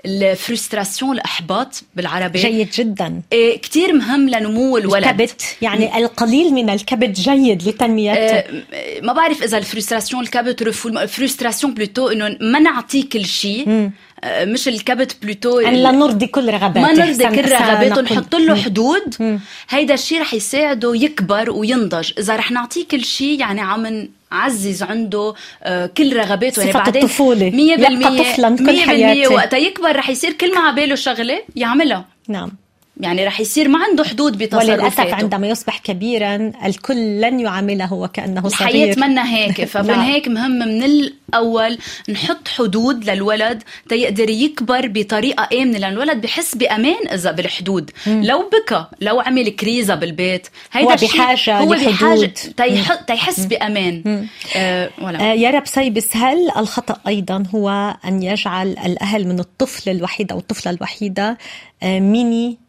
[0.07, 2.39] ال frustration الأحباط بالعربي.
[2.39, 3.23] جيد جدا.
[3.33, 5.05] إيه كثير مهم لنمو الولد.
[5.05, 8.19] الكبت يعني القليل من الكبت جيد لتنميته.
[8.19, 13.91] إيه ما بعرف إذا ال frustration الكبت ال frustration plutôt إنه ما نعطيه كل شيء.
[14.25, 16.81] آه، مش الكبت بلوتو يعني لا نرضي كل رغباته.
[16.81, 19.39] ما نرضي كل رغباته نحط له حدود.
[19.69, 22.11] هيدا الشيء رح يساعده يكبر وينضج.
[22.19, 26.61] إذا رح نعطيه كل شيء يعني عم عزز عنده آه، كل رغباته.
[26.61, 29.35] يعني بعدين الطفولة 100% يبقى طفلا كل حياته.
[29.35, 32.05] وقتها يكبر رح يصير كل ما عباله شغلة يعملها.
[32.29, 32.53] نعم.
[33.01, 34.73] يعني رح يصير ما عنده حدود بتصرفاته.
[34.73, 38.69] وللأسف عندما يصبح كبيرا الكل لن يعامله وكأنه صغير.
[38.69, 40.01] الحياة منا هيك فمن نعم.
[40.01, 47.09] هيك مهم من الأول نحط حدود للولد تيقدر يكبر بطريقة امنه لأن الولد بحس بأمان
[47.13, 47.91] إذا بالحدود.
[48.07, 48.25] مم.
[48.25, 52.33] لو بكى لو عمل crise بالبيت هيدا هو بحاجة هو بحاجة
[53.07, 54.27] تيحس بأمان.
[54.57, 60.33] آه آه يا رب سيبس هل الخطأ أيضا هو أن يجعل الأهل من الطفل الوحيد
[60.33, 61.39] أو الطفلة الوحيدة
[61.83, 62.68] آه mini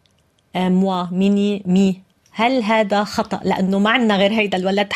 [0.56, 2.00] moi mini me.
[2.32, 4.88] هل هذا خطأ؟ لأنه ما عندنا غير هيدا الولد.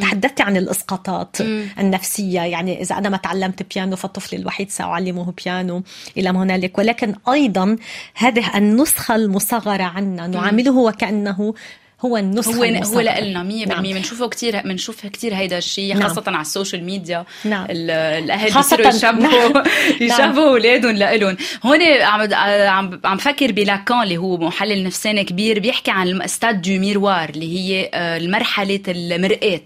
[0.00, 1.66] تحدثتي عن الإسقاطات مم.
[1.78, 2.40] النفسية.
[2.40, 5.82] يعني إذا أنا ما تعلمت بيانو فالطفل الوحيد سأعلمه بيانو
[6.16, 6.78] إلى ما هنالك.
[6.78, 7.76] ولكن أيضا
[8.14, 11.54] هذه النسخة المصغرة عنا نعامله وكأنه
[12.04, 13.82] هو النسخة هو هو لنا 100% نعم.
[13.82, 16.08] بنشوفه كثير بنشوف كثير هيدا الشيء نعم.
[16.08, 17.66] خاصة على السوشيال ميديا نعم.
[17.70, 19.64] الأهل بيصيروا يشبهوا نعم.
[20.00, 25.58] يشبهوا أولادهم لإلهم هون عم عم عم فكر ب Lacan اللي هو محلل نفساني كبير
[25.58, 29.60] بيحكي عن stade du miroir اللي هي آه، المرحلة المرآة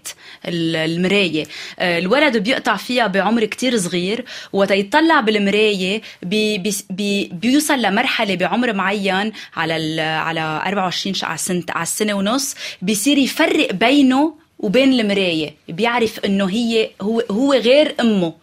[0.45, 1.45] المراية
[1.79, 6.57] آه، الولد بيقطع فيها بعمر كتير صغير وتيطلع بالمراية بي
[6.89, 13.73] بي بيوصل لمرحلة بعمر معين على على 24 على السنة على السنة ونص بيصير يفرق
[13.73, 18.33] بينه وبين المراية بيعرف إنه هي هو هو غير أمه.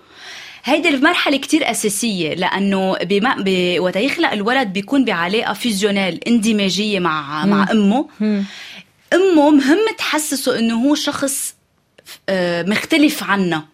[0.65, 3.77] هيدي المرحلة كتير أساسية لأنه بما ب...
[3.79, 8.07] وقت يخلق الولد بيكون بعلاقة fusionnelle اندماجية مع مع أمه.
[9.15, 11.55] أمه مهم تحسسه إنه هو شخص
[12.29, 13.65] آه، مختلف عنه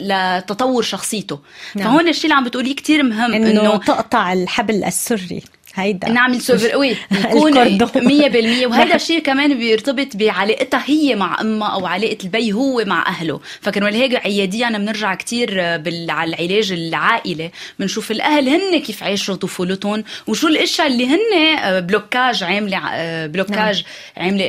[0.00, 1.38] لتطور شخصيته.
[1.74, 1.86] نعم.
[1.86, 5.42] فهون الشيء اللي عم بتقوليه كتير مهم إنه, إنه تقطع الحبل السري.
[5.74, 6.08] هيدا.
[6.08, 6.96] نعمل سوفر قوي.
[7.12, 13.08] يكون 100% وهذا الشيء كمان بيرتبط بعلاقتها هي مع أمها أو علاقة البي هو مع
[13.08, 13.40] أهله.
[13.60, 16.10] فكان ولهيك عياديا بنرجع كثير بال...
[16.10, 22.44] على العلاج العائلي بنشوف الأهل هن كيف عاشوا طفولتهم وشو الأشياء اللي هن آه، blocage
[22.44, 23.84] عاملة آه، blocage
[24.16, 24.26] نعم.
[24.26, 24.44] عاملة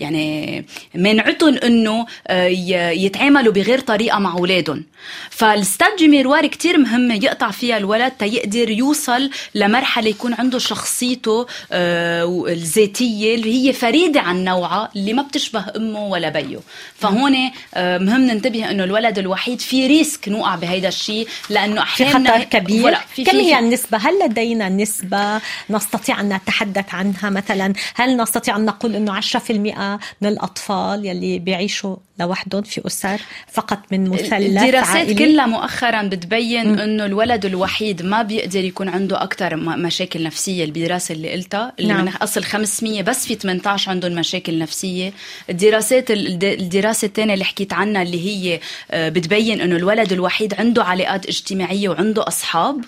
[0.00, 2.46] يعني منعتهم إنه آه،
[2.92, 4.84] يتعاملوا بغير طريقة مع أولادهم.
[5.30, 13.34] فالستاد ميروار كتير مهمة يقطع فيها الولد تيقدر يوصل لمرحلة يكون عنده شخصيته آه، الذاتيه
[13.34, 16.58] اللي هي فريدة عن نوعها اللي ما بتشبه أمه ولا بيه.
[16.94, 17.36] فهون
[17.74, 22.44] آه، مهم ننتبه إنه الولد الوحيد في ريسك نوقع بهيدا الشيء لأنه أحيانا في خطر
[22.58, 22.94] كبير.
[23.14, 28.64] في كم هي النسبة؟ هل لدينا نسبة نستطيع أن نتحدث عنها مثلا؟ هل نستطيع أن
[28.64, 33.20] نقول إنه 10% من الأطفال يلي بيعيشوا لوحدهم في أسر
[33.52, 35.14] فقط من مثلث الدراسات عائلي.
[35.14, 40.49] كلها مؤخرا بتبين إنه الولد الوحيد ما بيقدر يكون عنده أكثر مشاكل نفسية.
[40.50, 42.04] الدراسه اللي قلتها اللي نعم.
[42.04, 45.12] من أصل 500 بس في 18 عندهم مشاكل نفسية
[45.50, 48.60] الدراسات الدراسة الثانية اللي حكيت عنها اللي هي
[48.90, 52.84] آه، بتبين إنه الولد الوحيد عنده علاقات اجتماعية وعنده أصحاب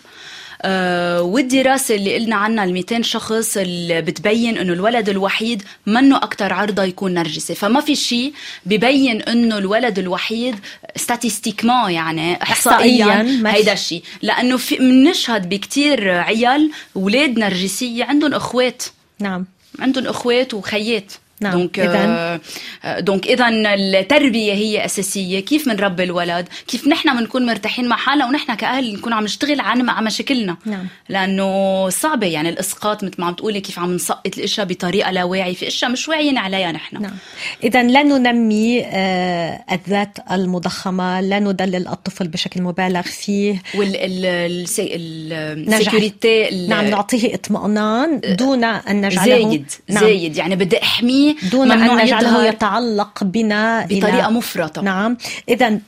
[1.21, 6.85] والدراسة اللي قلنا عنها ال 200 شخص اللي بتبين إنه الولد الوحيد منه أكثر عرضة
[6.85, 7.55] يكون نرجسي.
[7.55, 8.33] فما في شيء
[8.67, 10.57] ببين إنه الولد الوحيد
[10.97, 18.83] statistiquement يعني احصائيا هيدا الشيء لأنه في بنشهد بكتير عيال أولاد نرجسية عندهم أخوات.
[19.19, 19.47] نعم.
[19.79, 21.13] عندهم أخوات وخيات.
[21.43, 21.53] نعم.
[21.53, 22.41] donc إذن؟
[22.85, 25.41] آه، donc اذا التربية هي أساسية.
[25.41, 29.83] كيف بنربي الولد؟ كيف نحن بنكون مرتاحين مع حالنا ونحن كأهل نكون عم نشتغل عن
[29.83, 30.87] مع مشاكلنا؟ نعم.
[31.09, 32.27] لأنه صعبة.
[32.27, 35.91] يعني الإسقاط مثل ما عم تقولي كيف عم نسقط الاشياء بطريقة لا واعي في إشياء
[35.91, 37.03] مش واعيين عليها نحن.
[37.03, 37.13] نعم.
[37.65, 41.21] إذا لا ننمي آه، الذات المضخمة.
[41.21, 43.63] لا ندلل الطفل بشكل مبالغ فيه.
[43.75, 45.77] وال ال ال نجح.
[45.79, 49.25] السيكوريتي ال- نعم نعطيه اطمئنان دون أن نجعله.
[49.27, 49.71] زايد.
[49.89, 50.05] نعم.
[50.05, 50.37] زايد.
[50.37, 54.83] يعني بدي أحميه دون أن نجعله يتعلق بنا إلى- بطريقة مفرطة.
[54.83, 55.17] نعم.
[55.49, 55.79] إذا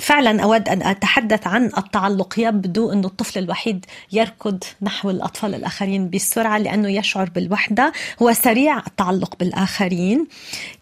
[0.00, 2.34] فعلا أود أن أتحدث عن التعلق.
[2.38, 7.92] يبدو أن الطفل الوحيد يركض نحو الأطفال الآخرين بسرعة لأنه يشعر بالوحدة.
[8.22, 10.26] هو سريع التعلق بالآخرين.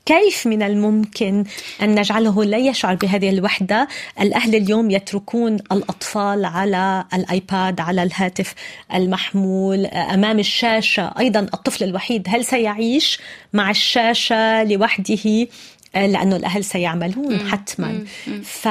[0.08, 1.44] كيف من الممكن
[1.82, 3.88] أن نجعله لا يشعر بهذه الوحدة؟
[4.20, 8.54] الأهل اليوم يتركون الأطفال على الآيباد على الهاتف
[8.94, 11.14] المحمول أمام الشاشة.
[11.18, 13.18] أيضا الطفل الوحيد هل سيعيش
[13.52, 15.46] مع الشاشة لوحده؟
[15.94, 18.04] لأنه الأهل سيعملون حتما.
[18.42, 18.68] ف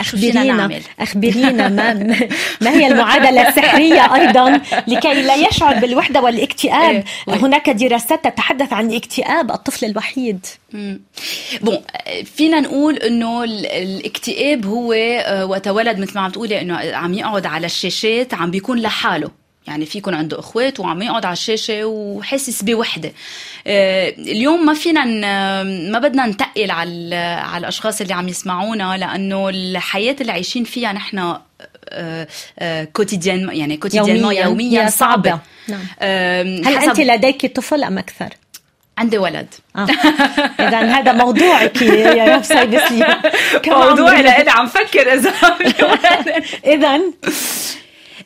[0.00, 1.94] أخبرينا؟ أخبرينا ما,
[2.62, 7.34] ما هي المعادلة السحرية أيضا لكي لا يشعر بالوحدة والاكتئاب إيه،.
[7.34, 10.46] هناك دراسات تتحدث عن اكتئاب الطفل الوحيد.
[11.60, 11.78] بون
[12.36, 17.14] فينا نقول إنه ال- الاكتئاب هو آه، وقت ولد مثل ما عم تقولي إنه عم
[17.14, 19.30] يقعد على الشاشات عم بيكون لحاله
[19.68, 23.12] يعني في يكون عنده إخوات وعم يقعد على الشاشة وحاسس بوحدة
[23.66, 25.04] آه، اليوم ما فينا
[25.90, 31.36] ما بدنا نتقل على على الأشخاص اللي عم يسمعونا لأنه الحياة اللي عايشين فيها نحن
[32.92, 34.44] quotidien يعني quotidien يومياً.
[34.44, 35.40] يوميا صعبه صعبة.
[35.68, 35.80] نعم.
[36.66, 38.28] هل أنت لديك طفل أم أكثر؟
[38.98, 39.86] عندي ولد آه.
[40.60, 43.18] إذا هذا موضوعك يا سيدس لي
[43.66, 45.32] موضوعي لإلي عم فكر إذا
[46.74, 47.00] إذا آه،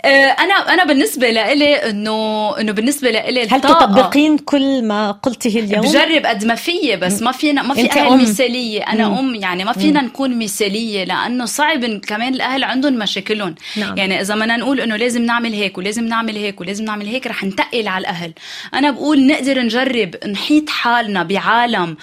[0.04, 6.26] أنا أنا بالنسبة لإلي انه إنه بالنسبة لإلي هل تطبقين كل ما قلته اليوم؟ بجرب
[6.26, 8.22] قد ما فيي بس ما فينا ما في أهل أم.
[8.22, 13.98] مثالية أنا أم يعني ما فينا نكون مثالية لأنه صعب كمان الأهل عندهم مشاكلهم نعم.
[13.98, 17.44] يعني إذا بدنا نقول إنه لازم نعمل هيك ولازم نعمل هيك ولازم نعمل هيك رح
[17.44, 18.32] نتقل على الأهل
[18.74, 21.96] أنا بقول نقدر نجرب نحيط حالنا بعالم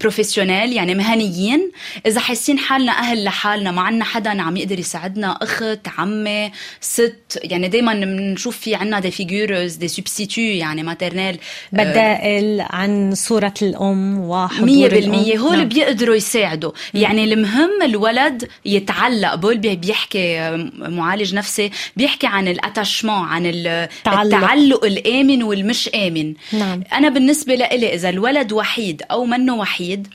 [0.00, 1.70] professionnel يعني مهنيين
[2.06, 7.68] إذا حاسين حالنا أهل لحالنا ما عنا حدا عم يقدر يساعدنا أخت عمه ست يعني
[7.68, 11.38] دائما بنشوف في عنا des figures des substituts يعني maternels
[11.72, 15.00] بدائل عن صورة الأم وحضور مية الأم.
[15.00, 15.68] بالمية هول نعم.
[15.68, 23.46] بيقدروا يساعدوا يعني المهم الولد يتعلق بول بي- بيحكي معالج نفسي بيحكي عن الاتاشمون عن
[23.46, 24.34] ال- تعلق.
[24.36, 26.82] التعلق الآمن والمش آمن نعم.
[26.92, 30.08] أنا بالنسبة لإلي إذا الولد وحيد أو منه وحيد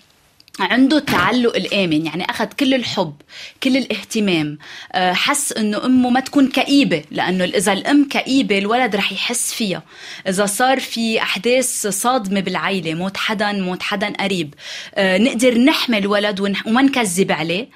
[0.60, 3.14] عنده التعلق الآمن يعني أخذ كل الحب
[3.64, 4.58] كل الاهتمام
[4.94, 9.84] آه، حس أنه أمه ما تكون كئيبة لأنه إذا الأم كئيبة الولد رح يحس فيها.
[10.28, 14.54] إذا صار في أحداث صادمة بالعيلة موت حدا موت حدا قريب
[14.96, 17.70] آه، نقدر نحمي الولد وما نكذب عليه.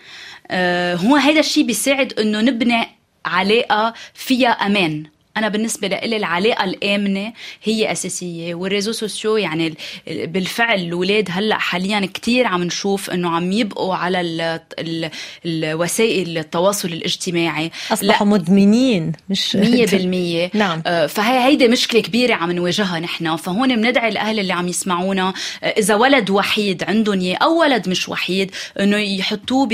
[0.51, 2.87] آه، هو هيدا الشيء بيساعد أنه نبني
[3.25, 5.03] علاقة فيها أمان.
[5.37, 9.75] أنا بالنسبة لي العلاقة الآمنة هي أساسية وال réseaux sociaux يعني ال-
[10.07, 14.41] ال- بالفعل الأولاد هلأ حاليا كتير عم نشوف إنه عم يبقوا على ال
[14.79, 15.09] ال
[15.45, 17.71] الوسائل التواصل الاجتماعي.
[17.91, 20.51] أصبحوا مدمنين مش مية بالمية.
[20.63, 20.83] نعم.
[20.87, 23.35] آه، فهي هيدي مشكلة كبيرة عم نواجهها نحن.
[23.35, 28.09] فهون بندعي الأهل اللي عم يسمعونا آه، إذا ولد وحيد عندهم إياه أو ولد مش
[28.09, 29.67] وحيد إنه يحطوه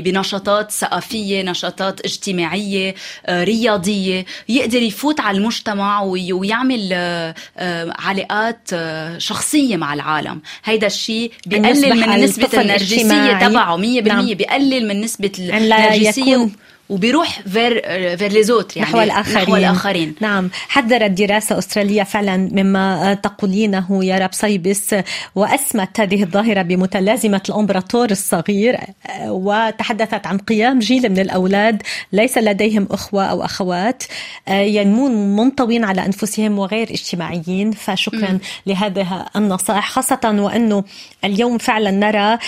[0.00, 2.94] بنشاطات ثقافية نشاطات اجتماعية
[3.26, 4.24] آه، رياضية
[4.62, 11.32] يقدر يفوت على المجتمع وي- ويعمل آه، آه، علاقات آه، شخصية مع العالم هيدا الشيء
[11.46, 13.02] بيقلل من نسبة النرجسية.
[13.48, 14.34] تبعه مية بالمية نعم.
[14.34, 16.48] بيقلل من نسبة النرجسية
[16.88, 17.82] وبيروح vers
[18.16, 20.14] vers les autres يعني نحو الآخرين نحو الآخرين.
[20.20, 20.50] نعم.
[20.68, 24.94] حذرت دراسة أسترالية فعلا مما تقولينه يا رب صيبس
[25.34, 28.80] وأسمت هذه الظاهرة بمتلازمة الأمبراطور الصغير
[29.24, 34.02] وتحدثت عن قيام جيل من الأولاد ليس لديهم أخوة أو أخوات
[34.48, 37.72] ينمون منطوين على أنفسهم وغير اجتماعيين.
[37.72, 38.40] فشكرا م.
[38.66, 40.84] لهذه النصائح خاصة وأنه
[41.24, 42.38] اليوم فعلا نرى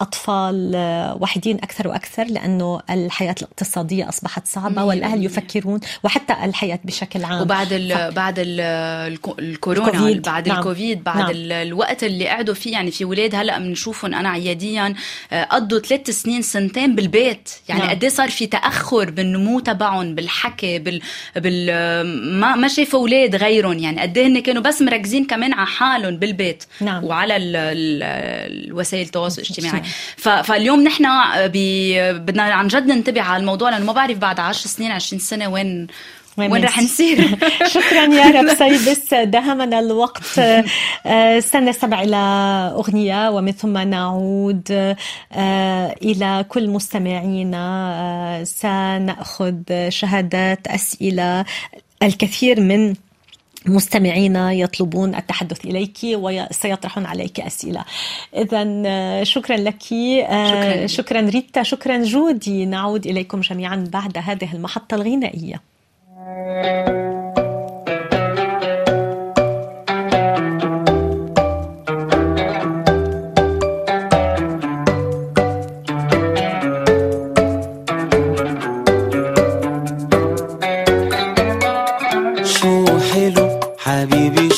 [0.00, 0.72] أطفال
[1.20, 7.72] وحيدين أكثر وأكثر لأنه الحياة الاقتصادية أصبحت صعبة والأهل يفكرون وحتى الحياة بشكل عام وبعد
[7.72, 8.14] ال ف...
[8.14, 8.60] بعد ال
[9.38, 10.22] الكورونا الكوفيد.
[10.22, 10.58] بعد نعم.
[10.58, 11.30] الكوفيد بعد نعم.
[11.32, 14.94] الوقت اللي قعدوا فيه يعني في ولاد هلأ بنشوفهم أنا عياديا
[15.50, 17.90] قضوا ثلاث سنين سنتين بالبيت يعني نعم.
[17.90, 21.00] قد إيه صار في تأخر بالنمو تبعهم بالحكي بال,
[21.36, 21.66] بال...
[22.40, 26.16] ما ما شافوا أولاد غيرهم يعني قد إيه هن كانوا بس مركزين كمان على حالهم
[26.16, 27.04] بالبيت نعم.
[27.04, 27.56] وعلى ال...
[27.56, 28.02] ال...
[28.66, 29.82] الوسائل التواصل الاجتماعي
[30.16, 30.28] ف...
[30.28, 31.04] فاليوم نحن
[31.36, 31.56] ب...
[32.26, 35.86] بدنا عن جد ننتبه على الموضوع لأنه ما بعرف بعد 10 سنين 20 سنة وين
[36.38, 37.38] وين رح نصير.
[37.74, 38.48] شكرا يا رب.
[38.58, 40.38] سيبس دهمنا الوقت.
[41.06, 42.16] آه، سنستمع إلى
[42.74, 44.96] أغنية ومن ثم نعود
[45.32, 49.54] آه، إلى كل مستمعينا آه، سنأخذ
[49.88, 51.44] شهادات أسئلة
[52.02, 52.94] الكثير من
[53.68, 57.84] مستمعينا يطلبون التحدث إليك وسيطرحون عليك أسئلة.
[58.36, 59.82] اذا شكرا لك.
[59.82, 62.66] شكرا, شكرا ريتا شكرا جودي.
[62.66, 64.54] نعود إليكم جميعا بعد هذه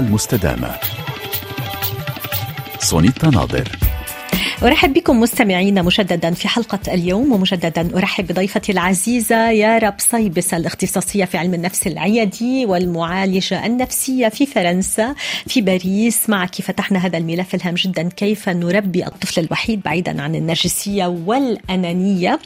[0.00, 0.70] المستدامة.
[2.78, 3.68] سونيتا ناظر
[4.62, 11.38] أرحب بكم مستمعينا مجددا في حلقة اليوم ومجددا أرحب بضيفتي العزيزة يارا بصيبس الاختصاصية في
[11.38, 15.14] علم النفس العيادي والمعالجة النفسية في فرنسا
[15.46, 16.30] في باريس.
[16.30, 22.38] معك فتحنا هذا الملف الهام جدا كيف نربي الطفل الوحيد بعيدا عن النرجسية والأنانية؟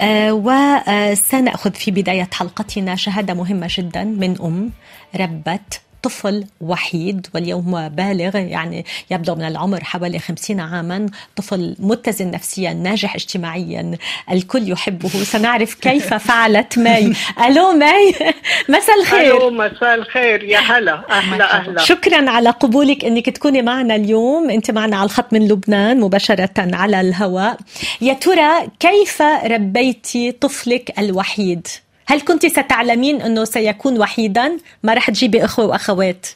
[0.00, 4.70] آه وسنأخذ في بداية حلقتنا شهادة مهمة جدا من أم
[5.16, 11.06] ربت طفل وحيد واليوم بالغ يعني يبدو من العمر حوالي خمسين عاما.
[11.36, 13.98] طفل متزن نفسيا ناجح اجتماعيا.
[14.30, 15.08] الكل يحبه.
[15.08, 17.12] سنعرف كيف فعلت ماي
[17.46, 18.14] ألو ماي
[18.68, 19.36] مساء الخير.
[19.36, 20.42] ألو مساء الخير.
[20.44, 21.04] يا هلا.
[21.10, 21.82] أهلا أهلا.
[21.82, 24.50] شكرا على قبولك أنك تكوني معنا اليوم.
[24.50, 27.56] أنت معنا على الخط من لبنان مباشرة على الهواء.
[28.00, 31.66] يا ترى كيف ربيتي طفلك الوحيد؟
[32.06, 36.26] هل كنت ستعلمين أنه سيكون وحيدا؟ ما رح تجيبي أخوة وأخوات؟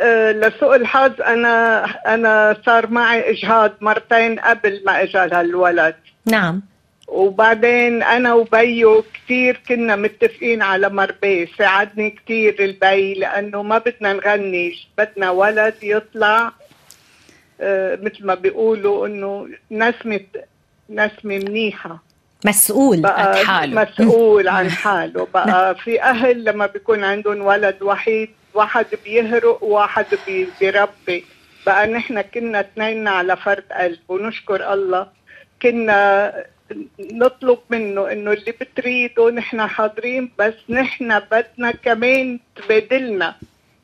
[0.00, 5.94] أه لسوء الحظ أنا أنا صار معي إجهاض مرتين قبل ما اجى هالولد.
[6.26, 6.62] نعم.
[7.08, 14.74] وبعدين أنا وبيو كثير كنا متفقين على مربيه ساعدني كثير البي لأنه ما بدنا نغني
[14.98, 16.52] بدنا ولد يطلع
[17.60, 20.20] آه مثل ما بيقولوا إنه نسمة
[20.90, 22.05] نسمة منيحة.
[22.46, 23.82] مسؤول عن حاله.
[23.82, 25.26] مسؤول عن حاله.
[25.34, 31.24] بقى في أهل لما بيكون عندهم ولد وحيد واحد بيهرق وواحد بي- بيربي.
[31.66, 35.06] بقى نحن كنا اثنين على فرد قلب ونشكر الله.
[35.62, 36.32] كنا
[37.00, 43.34] نطلب منه إنه اللي بتريده نحن حاضرين بس نحن بدنا كمان تبادلنا.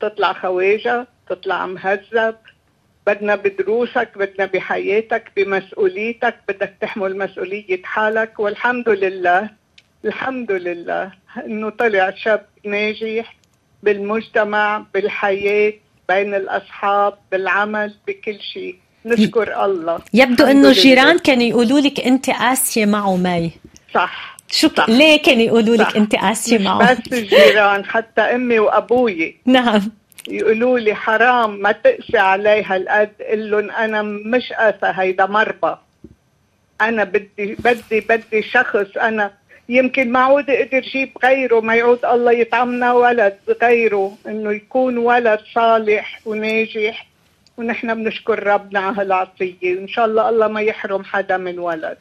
[0.01, 2.35] تطلع خواجة تطلع مهذب
[3.07, 8.41] بدنا بدروسك بدنا بحياتك بمسؤوليتك بدك تحمل مسؤولية حالك.
[8.41, 9.51] والحمد لله
[10.05, 11.13] الحمد لله
[11.47, 13.37] إنه طلع شاب ناجح
[13.83, 15.73] بالمجتمع بالحياة
[16.09, 18.77] بين الأصحاب بالعمل بكل شيء.
[19.05, 20.01] نشكر الله.
[20.15, 20.69] يبدو لله.
[20.69, 23.51] الجيران كانوا يقولوا لك أنت قاسية معه مي.
[23.95, 24.37] صح.
[24.51, 24.89] شو صح.
[24.89, 25.97] ليه كانوا يقولوا لك.
[25.97, 29.37] أنت قاسية معه؟ بس الجيران حتى أمي وأبوي.
[29.47, 29.81] نعم.
[30.29, 35.77] يقولوا لي حرام ما تقسي علي هالقد قل لهم أنا مش قاسى هيدا مربى.
[36.81, 38.97] أنا بدي بدي بدي شخص.
[38.97, 39.33] أنا
[39.69, 44.17] يمكن ما عود أقدر جيب غيره ما يعود الله يطعمنا ولد غيره.
[44.27, 47.07] إنه يكون ولد صالح وناجح
[47.57, 51.99] ونحن بنشكر ربنا على هالعطيه وان شاء الله الله ما يحرم حدا من ولد.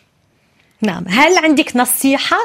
[0.82, 1.04] نعم.
[1.08, 2.38] هل عندك نصيحة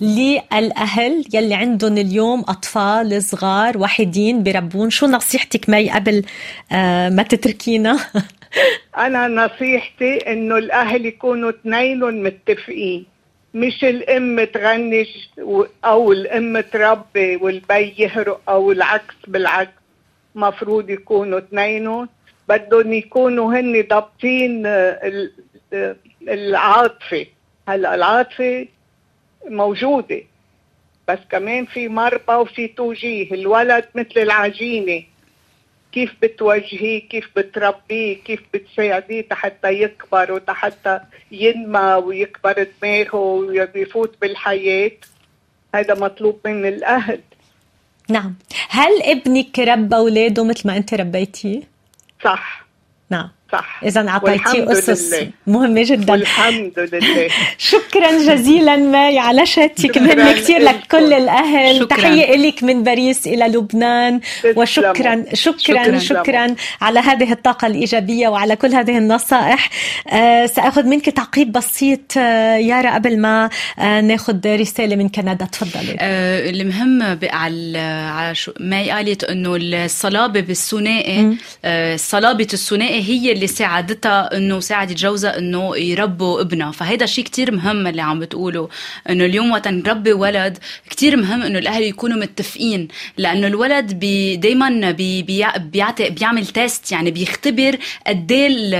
[0.00, 6.24] للأهل يلي عندهم اليوم أطفال صغار وحيدين بربون شو نصيحتك مي قبل
[6.72, 7.98] آه ما تتركينا؟
[9.06, 13.06] أنا نصيحتي إنه الأهل يكونوا اثنينهم متفقين.
[13.54, 15.06] مش الأم تغني
[15.42, 19.72] و- أو الأم تربي والبي يهرق أو العكس بالعكس.
[20.34, 22.08] مفروض يكونوا اثنينهم.
[22.48, 24.98] بدهم يكونوا هن ضابطين آه،
[25.72, 25.96] آه،
[26.28, 27.26] العاطفة.
[27.68, 28.66] هلا العاطفة
[29.48, 30.22] موجودة
[31.08, 35.04] بس كمان في مربى وفي توجيه الولد مثل العجينة
[35.92, 41.00] كيف بتوجهيه كيف بتربيه كيف بتساعديه حتى يكبر وحتى
[41.30, 44.90] ينمى ويكبر دماغه ويفوت بالحياة؟
[45.74, 47.20] هذا مطلوب من الأهل.
[48.08, 48.34] نعم.
[48.68, 51.62] هل ابنك ربى أولاده مثل ما أنت ربيتيه؟
[52.24, 52.64] صح.
[53.10, 53.28] نعم.
[53.52, 53.80] صح.
[54.22, 55.30] والحمد أسس لله.
[55.46, 56.12] مهمة جدا.
[56.12, 57.28] والحمد لله.
[57.72, 61.76] شكرا جزيلا ماي على شهادتك مهمة كثير لك كل الأهل.
[61.76, 61.86] شكراً.
[61.96, 64.20] تحية لك من باريس إلى لبنان.
[64.56, 65.98] وشكرا شكرا شكراً.
[65.98, 69.70] شكرا على هذه الطاقة الإيجابية وعلى كل هذه النصائح.
[70.08, 72.00] آه سأخذ منك تعقيب بسيط.
[72.18, 75.44] آه يارا قبل ما آه ناخذ رسالة من كندا.
[75.44, 75.96] تفضلي.
[76.00, 83.54] آه، المهم على على شو ماي قالت إنه الصلابة بالثنائي آه، صلابة الثنائي هي اللي
[83.54, 88.68] ساعدتها إنه ساعدت جوزها إنه يربوا ابنها فهيدا شيء كتير مهم اللي عم بتقوله
[89.10, 90.58] إنه اليوم وقت نربي ولد
[90.90, 92.88] كتير مهم إنه الأهل يكونوا متفقين
[93.18, 97.76] لأنه الولد بي دايما بي بي بيعطي بيعمل test يعني بيختبر
[98.06, 98.74] قد إيه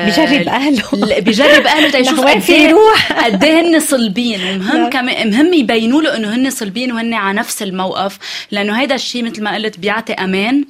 [0.49, 0.83] أهله.
[0.93, 3.13] ال- بيجرب أهله تيشوف لوين قد في يروح.
[3.25, 4.91] قد إيه هن صلبين ومهم نعم.
[4.91, 8.19] كمان مهم يبينوا له إنه هن صلبين وهن على نفس الموقف
[8.51, 10.65] لأنه هيدا الشيء مثل ما قلت بيعطي أمان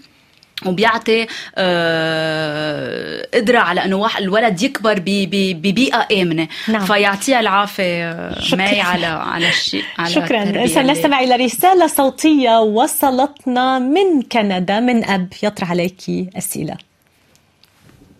[0.67, 6.49] وبيعطي آه قدرة على إنه واحد الولد يكبر ببيئة آمنة.
[6.69, 6.85] نعم.
[6.85, 8.33] فيعطيها العافية.
[8.57, 10.67] ماي على على الشيء على شكرا.
[10.67, 15.29] سنستمع إلى رسالة صوتية وصلتنا من كندا من أب.
[15.43, 16.03] يطرح عليك
[16.37, 16.77] أسئلة.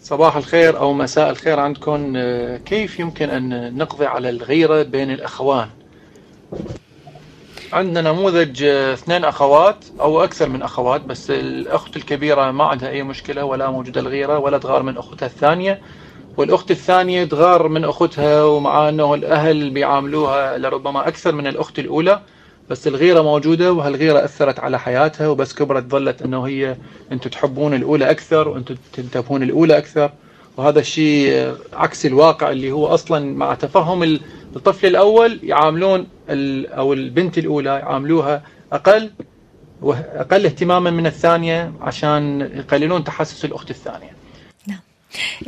[0.03, 2.13] صباح الخير أو مساء الخير عندكم.
[2.17, 5.69] آه، كيف يمكن أن نقضي على الغيرة بين الأخوان؟
[7.73, 13.03] عندنا نموذج آه، اثنين أخوات أو أكثر من أخوات بس الأخت الكبيرة ما عندها أي
[13.03, 15.81] مشكلة ولا موجودة الغيرة ولا تغار من أختها الثانية.
[16.37, 22.21] والأخت الثانية تغار من أختها ومع أنه الأهل بيعاملوها لربما أكثر من الأخت الأولى
[22.71, 26.77] بس الغيرة موجودة وهالغيرة أثرت على حياتها وبس كبرت ظلت أنه هي
[27.13, 30.11] أنتم تحبون الأولى أكثر وأنتم تنتبهون الأولى أكثر.
[30.57, 34.03] وهذا الشيء عكس الواقع اللي هو أصلا مع تفهم
[34.57, 36.07] الطفل الأول يعاملون
[36.69, 38.43] أو البنت الأولى يعاملوها
[38.73, 39.11] أقل
[39.83, 44.11] وأقل اهتماما من الثانية عشان يقللون تحسس الأخت الثانية.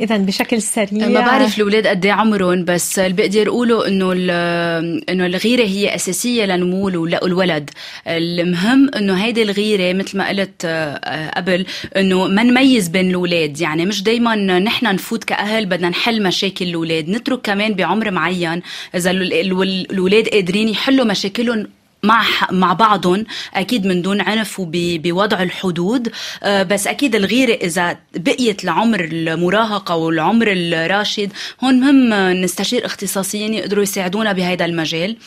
[0.01, 1.07] إذا بشكل سريع.
[1.07, 4.11] ما بعرف الأولاد قد إيه عمرهم بس اللي بقدر أقوله إنه
[5.09, 7.69] إنه الغيرة هي أساسية لنمو الول- الولد.
[8.07, 11.65] المهم إنه هيدي الغيرة مثل ما قلت آه، قبل
[11.97, 13.61] إنه ما نميز بين الأولاد.
[13.61, 17.09] يعني مش دائما نحن نفوت كأهل بدنا نحل مشاكل الأولاد.
[17.09, 18.61] نترك كمان بعمر معين
[18.95, 21.67] إذا ال- ال- الأولاد قادرين يحلوا مشاكلهم
[22.05, 26.11] مع مع بعضهم أكيد من دون عنف وبوضع الحدود.
[26.43, 31.33] آه، بس أكيد الغيرة إذا بقيت لعمر المراهقة والعمر الراشد
[31.63, 35.17] هون مهم نستشير اختصاصيين يقدروا يساعدونا بهذا المجال.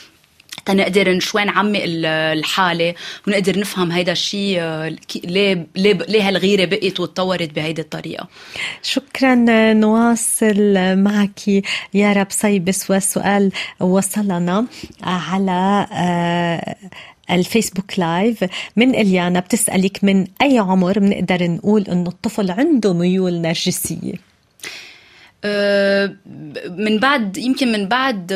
[0.65, 2.95] تنقدر شوي نعمق الحالة
[3.27, 8.29] ونقدر نفهم هيدا الشيء آه، ليه ليه ليه هالغيرة بقيت وتطورت بهيدي الطريقة
[8.83, 9.35] شكرا
[9.73, 11.49] نواصل معك
[11.95, 14.67] يا رب صيبس والسؤال وصلنا
[15.03, 16.77] على آه،
[17.31, 18.45] الفيسبوك لايف
[18.77, 24.15] من إليانا بتسألك من أي عمر بنقدر نقول إنه الطفل عنده ميول نرجسية؟
[25.45, 26.17] أه
[26.71, 28.27] من بعد يمكن من بعد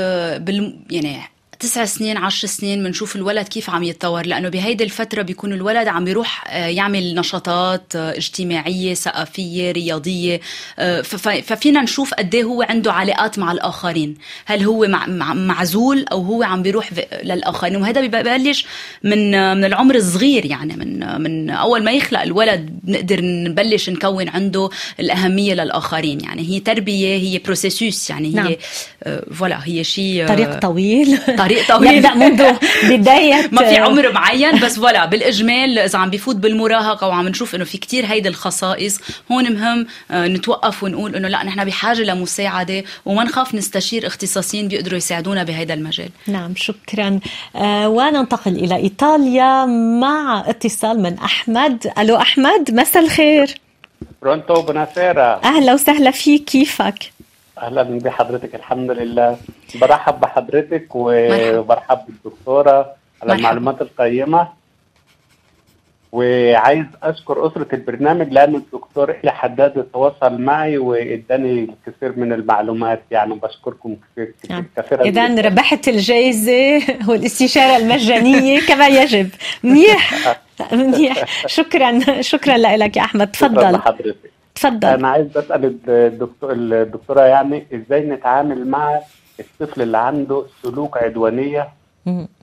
[0.40, 1.31] بال يعني
[1.62, 6.08] تسع سنين عشر سنين بنشوف الولد كيف عم يتطور لأنه بهيدي الفترة بيكون الولد عم
[6.08, 10.40] يروح آه، يعمل نشاطات آه، اجتماعية ثقافية رياضية
[10.78, 11.02] آه،
[11.42, 14.14] ففينا نشوف قد إيه هو عنده علاقات مع الآخرين.
[14.44, 14.86] هل هو
[15.34, 16.90] معزول أو هو عم بيروح
[17.22, 18.66] للآخرين؟ وهذا ببلش
[19.02, 24.70] من من العمر الصغير يعني من من أول ما يخلق الولد بنقدر نبلش نكون عنده
[25.00, 26.20] الأهمية للآخرين.
[26.20, 28.54] يعني هي تربية هي processus يعني هي نعم.
[29.34, 31.18] ف voilà هي شيء طريق طويل.
[31.38, 31.94] طريق طويل.
[31.94, 32.52] يبدأ منذ
[32.90, 37.64] بداية ما في عمر معين بس ولا بالإجمال إذا عم بيفوت بالمراهقة وعم نشوف إنه
[37.64, 39.00] في كتير هيدي الخصائص
[39.32, 44.96] هون مهم آه، نتوقف ونقول إنه لا نحن بحاجة لمساعدة وما نخاف نستشير اختصاصيين بيقدروا
[44.96, 46.08] يساعدونا بهذا المجال.
[46.26, 47.20] نعم شكرا.
[47.56, 49.64] آه وننتقل إلى إيطاليا
[50.00, 51.92] مع اتصال من أحمد.
[51.98, 53.54] ألو أحمد مساء الخير.
[54.22, 56.94] برونتو بوناسيرا أهلا وسهلا فيك كيفك؟
[57.62, 59.36] أهلا بحضرتك الحمد لله.
[59.80, 64.48] برحب بحضرتك وبرحب بالدكتورة على المعلومات القيمة.
[66.12, 73.02] وعايز أشكر أسرة البرنامج لأن الدكتور إلى حداد تواصل معي وإداني الكثير من المعلومات.
[73.10, 74.64] يعني بشكركم كثير نعم.
[74.76, 79.28] كثيرا اذا ربحت الجائزة والاستشارة المجانية كما يجب.
[79.62, 80.14] منيح.
[80.72, 81.46] منيح.
[81.46, 82.20] شكرا.
[82.20, 83.28] شكرا لك يا أحمد.
[83.30, 83.56] تفضل.
[83.60, 84.32] شكرا لحضرتك.
[84.54, 89.00] تفضل أنا عايز أسأل الدكتور الدكتورة يعني إزاي نتعامل مع
[89.40, 91.68] الطفل اللي عنده سلوك عدوانية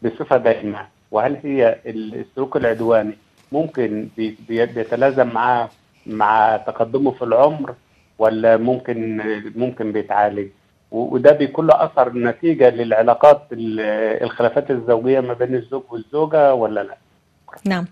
[0.04, 3.14] بصفة دائمة؟ وهل هي السلوك العدواني
[3.52, 4.08] ممكن
[4.48, 5.70] بيتلازم معاه
[6.06, 7.74] مع تقدمه في العمر
[8.20, 9.22] ولا ممكن
[9.56, 10.48] ممكن بيتعالج؟
[10.92, 16.98] وده بيكون له أثر نتيجة للعلاقات الخلافات الزوجية ما بين الزوج والزوجة ولا لا؟
[17.66, 17.86] نعم.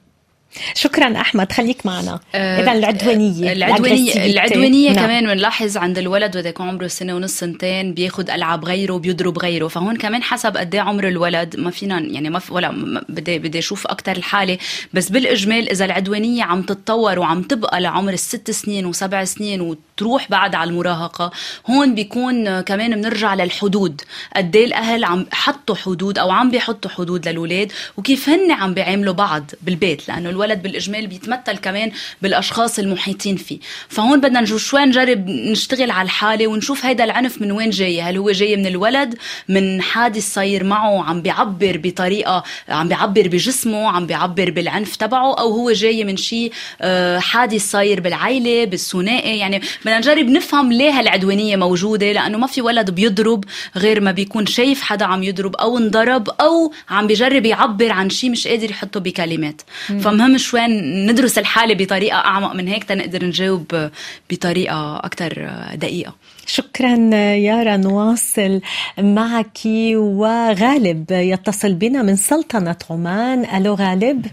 [0.73, 2.19] شكرا أحمد خليك معنا.
[2.35, 5.05] آه اذا العدوانية العدوانيه العدوانية نعم.
[5.05, 9.67] كمان بنلاحظ عند الولد وقت يكون عمره سنة ونص سنتين بياخذ ألعاب غيره وبيضرب غيره.
[9.67, 13.59] فهون كمان حسب قد إيه عمر الولد ما فينا يعني ما في ولا بدي بدي
[13.59, 14.57] أشوف أكثر الحالة.
[14.93, 20.55] بس بالإجمال إذا العدوانية عم تتطور وعم تبقى لعمر الست سنين وسبع سنين وتروح بعد
[20.55, 21.31] على المراهقة
[21.69, 24.01] هون بيكون كمان بنرجع للحدود.
[24.35, 29.13] قد إيه الأهل عم حطوا حدود أو عم بيحطوا حدود للاولاد وكيف هن عم بيعاملوا
[29.13, 33.59] بعض بالبيت؟ لأنه الولد بالإجمال بيتمثل كمان بالأشخاص المحيطين فيه.
[33.89, 38.01] فهون بدنا نشوف شوي نجرب نشتغل على الحالة ونشوف هيدا العنف من وين جاي.
[38.01, 39.17] هل هو جاي من الولد
[39.49, 45.51] من حادث صاير معه عم بيعبر بطريقة عم بيعبر بجسمه عم بيعبر بالعنف تبعه أو
[45.51, 51.55] هو جاي من شيء آه، حادث صاير بالعائله بالثنائي؟ يعني بدنا نجرب نفهم ليه هالعدوانية
[51.55, 53.43] موجودة؟ لأنه ما في ولد بيضرب
[53.75, 58.29] غير ما بيكون شايف حدا عم يضرب أو انضرب أو عم بيجرب يعبر عن شيء
[58.29, 59.61] مش قادر يحطه بكلمات.
[59.87, 60.67] فمهم مهم شوي
[61.07, 63.89] ندرس الحالة بطريقة أعمق من هيك تنقدر نجاوب
[64.31, 66.13] بطريقة أكثر دقيقة.
[66.45, 66.95] شكرا
[67.35, 68.61] يارا نواصل
[68.97, 69.57] معك
[69.95, 73.45] وغالب يتصل بنا من سلطنة عمان.
[73.45, 74.25] ألو غالب.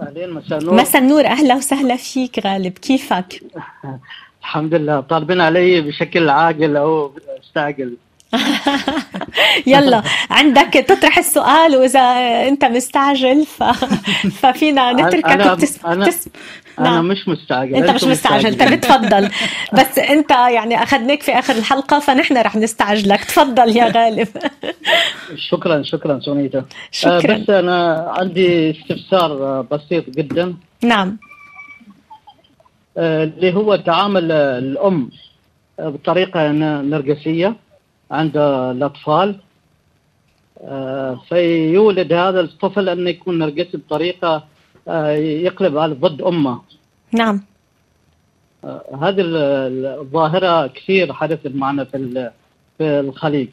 [0.00, 0.74] أهلين مساء النور.
[0.74, 1.26] مساء النور.
[1.26, 2.72] أهلا وسهلا فيك غالب.
[2.72, 3.42] كيفك؟
[4.42, 5.00] الحمد لله.
[5.00, 7.12] طالبين علي بشكل عاقل أو
[7.44, 7.96] استعجل
[9.66, 12.00] يلا عندك تطرح السؤال وإذا
[12.48, 13.62] أنت مستعجل ف...
[14.40, 15.84] ففينا نتركك أنا وبتس...
[15.84, 16.06] أنا...
[16.06, 16.28] تس...
[16.78, 17.08] أنا نعم.
[17.08, 18.58] مش مستعجل أنت مش مستعجل.
[18.58, 19.30] طيب تفضل
[19.78, 23.24] بس أنت يعني أخذناك في آخر الحلقة فنحن رح نستعجلك.
[23.24, 24.28] تفضل يا غالب.
[25.36, 26.64] شكرا شكرا سونيتا.
[26.90, 27.38] شكرا.
[27.38, 30.54] بس أنا عندي استفسار بسيط جدا.
[30.82, 31.18] نعم.
[32.98, 35.10] اللي هو تعامل الأم
[35.78, 36.48] بطريقة
[36.82, 37.56] نرجسية.
[38.12, 38.36] عند
[38.76, 39.36] الأطفال.
[40.64, 44.44] آه، فيولد هذا الطفل أن يكون نرجسي بطريقة
[44.88, 46.60] آه، يقلب على ضد أمه.
[47.12, 47.42] نعم.
[48.64, 49.16] آه، هذه
[50.00, 52.30] الظاهرة كثير حدثت معنا في
[52.78, 53.48] في الخليج.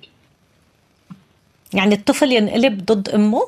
[1.74, 3.42] يعني الطفل ينقلب ضد أمه؟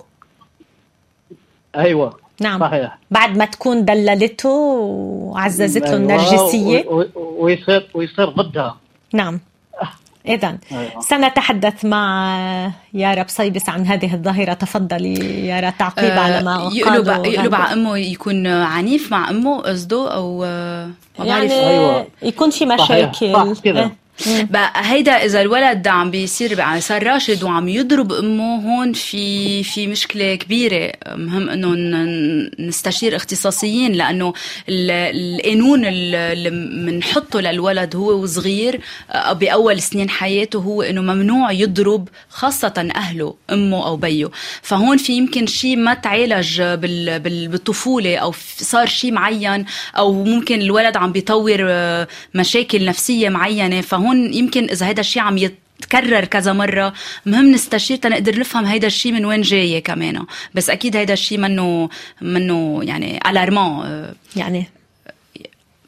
[1.76, 2.60] أيوة نعم.
[2.60, 2.98] صحيح.
[3.12, 6.86] بعد ما تكون دللته وعززت له أيوة، النرجسية؟
[7.16, 8.78] ويصير ويصير ضدها.
[9.14, 9.40] نعم.
[10.28, 11.02] إذا أيوة.
[11.02, 12.38] سنتحدث مع
[12.94, 14.54] يارا بصيبس عن هذه الظاهرة.
[14.54, 20.14] تفضلي يارا تعقيب آه على ما يقلب يقلب على أمه يكون عنيف مع أمه قصده
[20.14, 20.40] أو
[21.20, 22.08] ما يعني أيوة.
[22.22, 23.34] يكون في مشاكل.
[23.34, 23.92] صح كده.
[24.28, 29.88] بقى هيدا إذا الولد عم بيصير عم صار راشد وعم يضرب أمه هون في في
[29.88, 30.92] مشكلة كبيرة.
[31.16, 31.72] مهم إنه
[32.60, 34.34] نستشير اختصاصيين لأنه
[34.70, 36.50] القانون اللي
[36.92, 43.86] بنحطه للولد هو وصغير آه، بأول سنين حياته هو إنه ممنوع يضرب خاصة أهله أمه
[43.88, 44.30] أو بيه.
[44.62, 49.66] فهون في يمكن شيء ما تعالج بالطفولة أو صار شيء معين
[49.98, 53.82] أو ممكن الولد عم بيطور آه، مشاكل نفسية معينة.
[53.82, 56.94] فهون هون يمكن إذا هيدا الشيء عم يتكرر كذا مرة
[57.26, 61.90] مهم نستشير تنقدر نفهم هيدا الشيء من وين جاي كمان بس أكيد هيدا الشيء منه
[62.22, 64.66] منه يعني alarmant يعني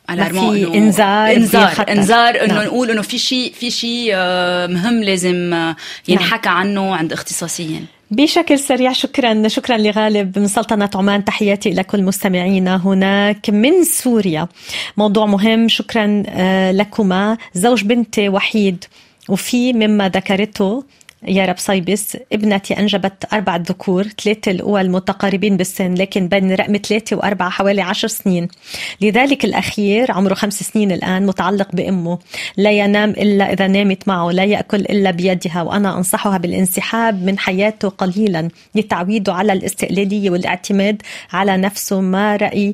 [0.09, 2.65] alarmant في إنذار إنذار إنذار إنه نعم.
[2.65, 5.75] نقول إنه في شيء في شيء آه، مهم لازم آه،
[6.07, 6.57] ينحكى نعم.
[6.57, 11.25] عنه عند اختصاصيين بشكل سريع شكرا شكرا لغالب من سلطنة عمان.
[11.25, 14.47] تحياتي لكل مستمعينا هناك من سوريا.
[14.97, 17.37] موضوع مهم شكرا آه، لكما.
[17.53, 18.85] زوج بنتي وحيد
[19.29, 20.83] وفي مما ذكرته
[21.27, 27.15] يا رب صيبس ابنتي أنجبت أربع ذكور ثلاثة الأول متقاربين بالسن لكن بين رقم ثلاثة
[27.15, 28.47] وأربعة حوالي عشر سنين.
[29.01, 32.19] لذلك الأخير عمره خمس سنين الآن متعلق بأمه.
[32.57, 37.89] لا ينام إلا إذا نامت معه لا يأكل إلا بيدها وأنا أنصحها بالانسحاب من حياته
[37.89, 41.01] قليلا لتعويده على الاستقلالية والاعتماد
[41.33, 42.73] على نفسه ما رأي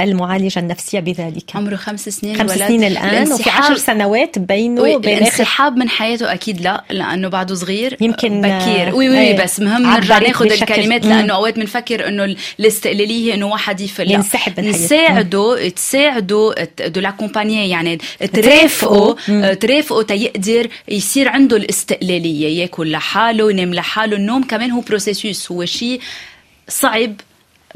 [0.00, 1.56] المعالجة النفسية بذلك.
[1.56, 6.60] عمره خمس سنين خمس سنين الآن وفي عشر سنوات بينه وبين الانسحاب من حياته أكيد
[6.60, 7.96] لا لأنه بعده صغير.
[8.00, 8.94] يمكن بكير.
[8.94, 14.10] oui oui بس مهم نرجع ناخذ الكلمات لأنه أوقات بنفكر إنه الاستقلالية إنه واحد يفل
[14.10, 16.54] ينسحب من نساعده تساعده
[16.86, 17.98] de l'accompagner يعني
[18.32, 19.16] ترافقه.
[19.54, 20.02] ترافقه.
[20.02, 26.00] تيقدر يصير عنده الاستقلالية ياكل لحاله ينام لحاله النوم كمان هو processus هو شيء
[26.68, 27.12] صعب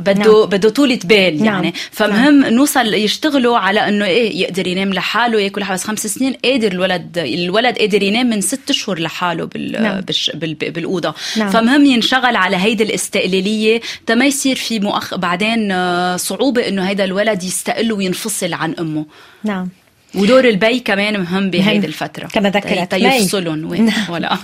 [0.03, 0.46] بده نعم.
[0.46, 1.46] بده طولة بال نعم.
[1.46, 2.55] يعني فمهم نعم.
[2.55, 7.78] نوصل يشتغلوا على إنه إيه يقدر ينام لحاله ياكل بس خمس سنين قادر الولد الولد
[7.78, 10.00] قادر ينام من ست اشهر لحاله بال نعم.
[10.34, 11.50] بال بالأوضة نعم.
[11.50, 17.42] فمهم ينشغل على هيدي الاستقلالية تما يصير في مؤخ بعدين آه، صعوبة إنه هيدا الولد
[17.42, 19.07] يستقل وينفصل عن أمه
[19.44, 19.68] نعم
[20.14, 22.26] ودور البي كمان مهم بهيدي الفترة.
[22.26, 24.10] كما ذكرت يفصلهم وين؟ نعم.
[24.10, 24.36] ولا.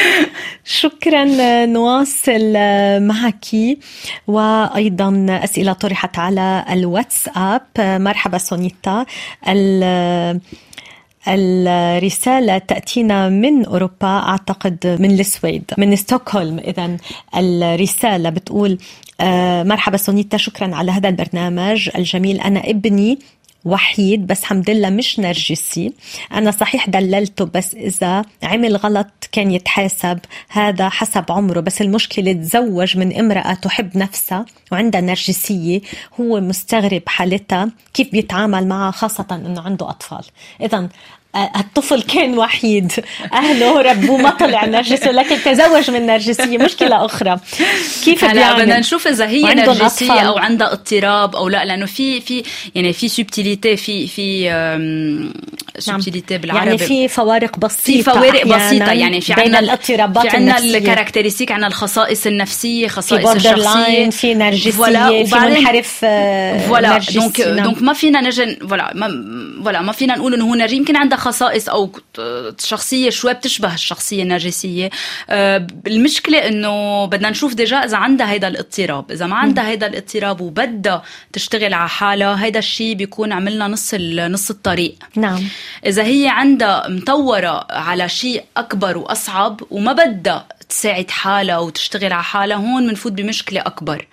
[0.64, 1.24] شكرا
[1.66, 2.52] نواصل
[3.00, 3.46] معك.
[4.26, 7.62] وأيضا أسئلة طرحت على الواتساب.
[7.78, 9.06] مرحبا سونيتا.
[11.28, 16.58] الرسالة تأتينا من أوروبا أعتقد من السويد من ستوكهولم.
[16.58, 16.96] إذا
[17.36, 18.78] الرسالة بتقول
[19.20, 22.40] آه، مرحبا سونيتا شكرا على هذا البرنامج الجميل.
[22.40, 23.18] أنا ابني
[23.66, 25.92] وحيد بس حمد لله مش نرجسي.
[26.32, 30.18] أنا صحيح دللته بس إذا عمل غلط كان يتحاسب.
[30.48, 35.80] هذا حسب عمره بس المشكلة تزوج من امرأة تحب نفسها وعندها نرجسية.
[36.20, 40.24] هو مستغرب حالتها كيف بيتعامل معها خاصة أنه عنده أطفال.
[40.62, 40.88] إذا
[41.56, 42.92] الطفل كان وحيد.
[43.32, 46.58] أهله ربوه ما طلع نرجسي ولكن تزوج من نرجسية.
[46.58, 47.36] مشكلة أخرى.
[48.04, 50.26] كيف هلا بدنا نشوف إذا هي نرجسية أطفال.
[50.26, 52.42] أو عندها اضطراب أو لا لأنه في في
[52.74, 54.50] يعني في subtilité في في
[55.78, 56.40] subtilité نعم.
[56.40, 56.66] بالعربي.
[56.66, 58.92] يعني في فوارق بسيطة في فوارق بسيطة.
[58.92, 64.10] يعني في عندنا الاضطرابات في عندنا ال caractéristiques عندنا الخصائص النفسية خصائص في الشخصية.
[64.10, 66.04] في نرجسية voilà في منحرف
[66.68, 69.08] voilà donc donc ما فينا نجي voilà ما
[69.64, 71.90] voilà ما فينا نقول إنه هو نرجسي يمكن عندها خصائص أو
[72.58, 74.90] شخصية شوي بتشبه الشخصية النرجسية؟
[75.30, 79.12] آه، المشكلة إنه بدنا نشوف déjà إذا عندها هيدا الاضطراب.
[79.12, 81.02] إذا ما عندها هيدا الاضطراب وبدها
[81.32, 83.94] تشتغل على حالها هيدا الشيء بيكون عملنا نص
[84.34, 84.94] نص الطريق.
[85.16, 85.42] نعم.
[85.86, 92.56] إذا هي عندها مطورة على شيء أكبر وأصعب وما بدها تساعد حالها وتشتغل على حالها
[92.56, 94.06] هون بنفوت بمشكلة أكبر.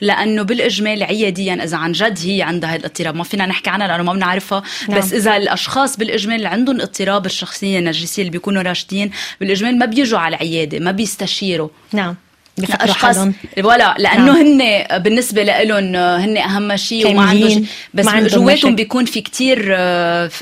[0.00, 4.02] لأنه بالاجمال عياديا إذا عن جد هي عندها هذا الاضطراب ما فينا نحكي عنها لأنه
[4.02, 4.98] ما بنعرفها نعم.
[4.98, 10.18] بس إذا الأشخاص بالاجمال اللي عندهم اضطراب الشخصيه النرجسية اللي بيكونوا راشدين بالاجمال ما بيجوا
[10.18, 11.68] على العيادة ما بيستشيروا.
[11.92, 12.16] نعم.
[12.64, 13.16] اشخاص
[13.58, 14.60] ولا لأنه نعم.
[14.60, 19.76] هن بالنسبة لهم هن أهم شيء وما عندهم بس جواتهم بيكون في كتير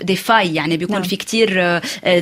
[0.02, 1.02] défaillances يعني بيكون نعم.
[1.02, 1.78] في كتير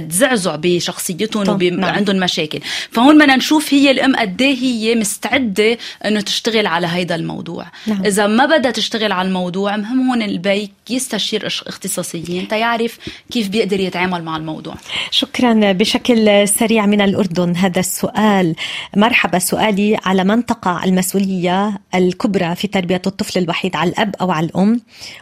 [0.09, 2.25] تزعزع بشخصيتهم وعندهم نعم.
[2.25, 7.67] مشاكل فهون بدنا نشوف هي الأم قد إيه هي مستعدة إنه تشتغل على هيدا الموضوع
[7.87, 8.05] نعم.
[8.07, 12.99] إذا ما بدها تشتغل على الموضوع مهم هون ال père يستشير اختصاصيين تيعرف
[13.31, 14.75] كيف بيقدر يتعامل مع الموضوع
[15.11, 18.55] شكرا بشكل سريع من الأردن هذا السؤال
[18.97, 24.47] مرحبا سؤالي على من تقع المسؤولية الكبرى في تربية الطفل الوحيد على الأب أو على
[24.47, 24.81] الأم.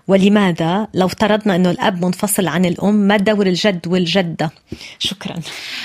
[0.08, 4.50] ولماذا؟ لو افترضنا أنه الأب منفصل عن الأم ما دور الجد والجدة؟
[4.98, 5.34] شكرا.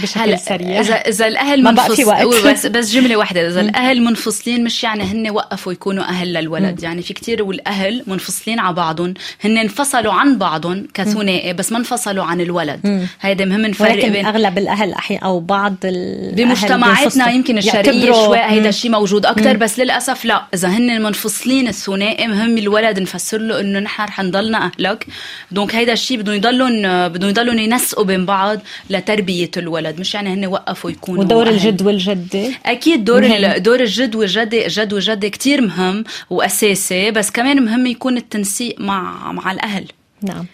[0.01, 0.80] بشكل سريع.
[0.80, 1.63] إذا إذا الأهل
[2.05, 2.47] وقت.
[2.47, 3.47] بس, بس جملة واحدة.
[3.47, 6.84] إذا الأهل منفصلين مش يعني هن وقفوا يكونوا أهل للولد.
[6.84, 9.13] يعني في كتير والأهل منفصلين على بعضهم.
[9.43, 13.07] هن انفصلوا عن بعضهم كثنائي بس ما انفصلوا عن الولد.
[13.21, 17.30] هيدا مهم نفرق ولكن بين أغلب الأهل أو بعض الأهل بمجتمعاتنا.
[17.30, 18.70] يمكن يعتبروا- شوي هيدا.
[18.70, 20.45] الشيء موجود أكثر بس للأسف لا.
[20.53, 25.07] إذا هن منفصلين الثنائي مهم الولد نفسر له إنه نحن رح نضلنا أهلك.
[25.51, 29.99] دونك هيدا الشيء بدهم يضلوا بدهم يضلوا ينسقوا بين بعض لتربية الولد.
[29.99, 31.49] مش يعني هن وقفوا يكونوا ودور.
[31.49, 32.51] الجد والجدة.
[32.66, 38.76] أكيد دور دور الجد والجده الجد والجده كتير مهم وأساسي بس كمان مهم يكون التنسيق
[38.80, 39.86] مع مع الأهل.
[40.22, 40.45] نعم.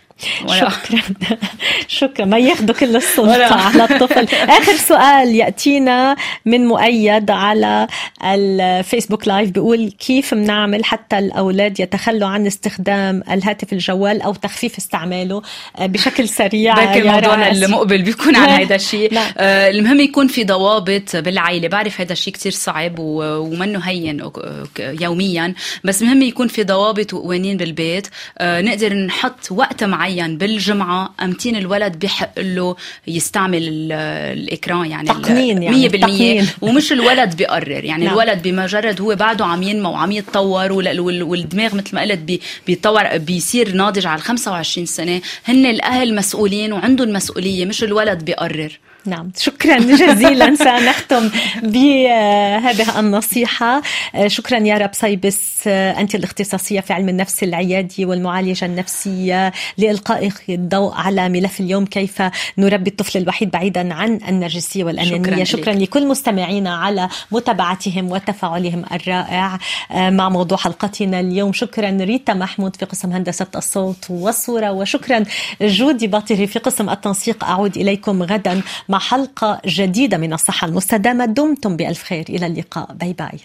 [0.47, 1.01] شكرا.
[1.87, 2.25] شكرا.
[2.25, 3.53] ما ياخذوا كل السلطة.
[3.53, 4.27] على الطفل.
[4.59, 7.87] آخر سؤال يأتينا من مؤيد على
[8.23, 15.41] الفيسبوك لايف بيقول كيف بنعمل حتى الأولاد يتخلوا عن استخدام الهاتف الجوال أو تخفيف استعماله؟
[15.77, 17.51] آه، بشكل سريع يا موضوعنا.
[17.51, 19.19] المقبل بيكون عن هيدا الشيء.
[19.37, 21.67] آه المهم يكون في ضوابط بالعائلة.
[21.67, 24.31] بعرف هيدا الشيء كتير صعب ومنه هين
[24.79, 25.53] يوميا.
[25.83, 28.07] بس مهم يكون في ضوابط وقوانين بالبيت.
[28.37, 30.04] آه نقدر نحط وقت معين
[30.37, 32.75] بالجمعة أمتين الولد بحق له
[33.07, 33.91] يستعمل ال-
[34.37, 36.47] الإكران يعني تقنين يعني، 100% تقنين.
[36.61, 38.13] ومش الولد بيقرر يعني نعم.
[38.13, 42.41] الولد بمجرد هو بعده عم ينمو وعم يتطور وال- وال- والدماغ مثل ما قلت بي-
[42.67, 49.31] بيتطور بيصير ناضج على 25 سنة هن الأهل مسؤولين وعندهم مسؤولية مش الولد بيقرر نعم.
[49.37, 50.55] شكرا جزيلا.
[50.65, 51.29] سنختم
[51.63, 53.81] بهذه النصيحة.
[54.27, 61.29] شكرا يا رب سايبس أنت الاختصاصية في علم النفس العيادي والمعالجة النفسية لإلقاء الضوء على
[61.29, 61.85] ملف اليوم.
[61.85, 62.21] كيف
[62.57, 65.81] نربي الطفل الوحيد بعيدا عن النرجسية والأنانية؟ شكراً شكرا لك.
[65.81, 69.59] لكل مستمعينا على متابعتهم وتفاعلهم الرائع
[69.91, 71.53] مع موضوع حلقتنا اليوم.
[71.53, 75.23] شكرا ريتا محمود في قسم هندسة الصوت والصورة وشكرا
[75.61, 77.43] جودي باطري في قسم التنسيق.
[77.43, 78.61] أعود إليكم غدا
[78.95, 81.25] مع حلقة جديدة من الصحة المستدامة.
[81.25, 82.25] دمتم بألف خير.
[82.29, 82.93] إلى اللقاء.
[82.93, 83.39] باي باي.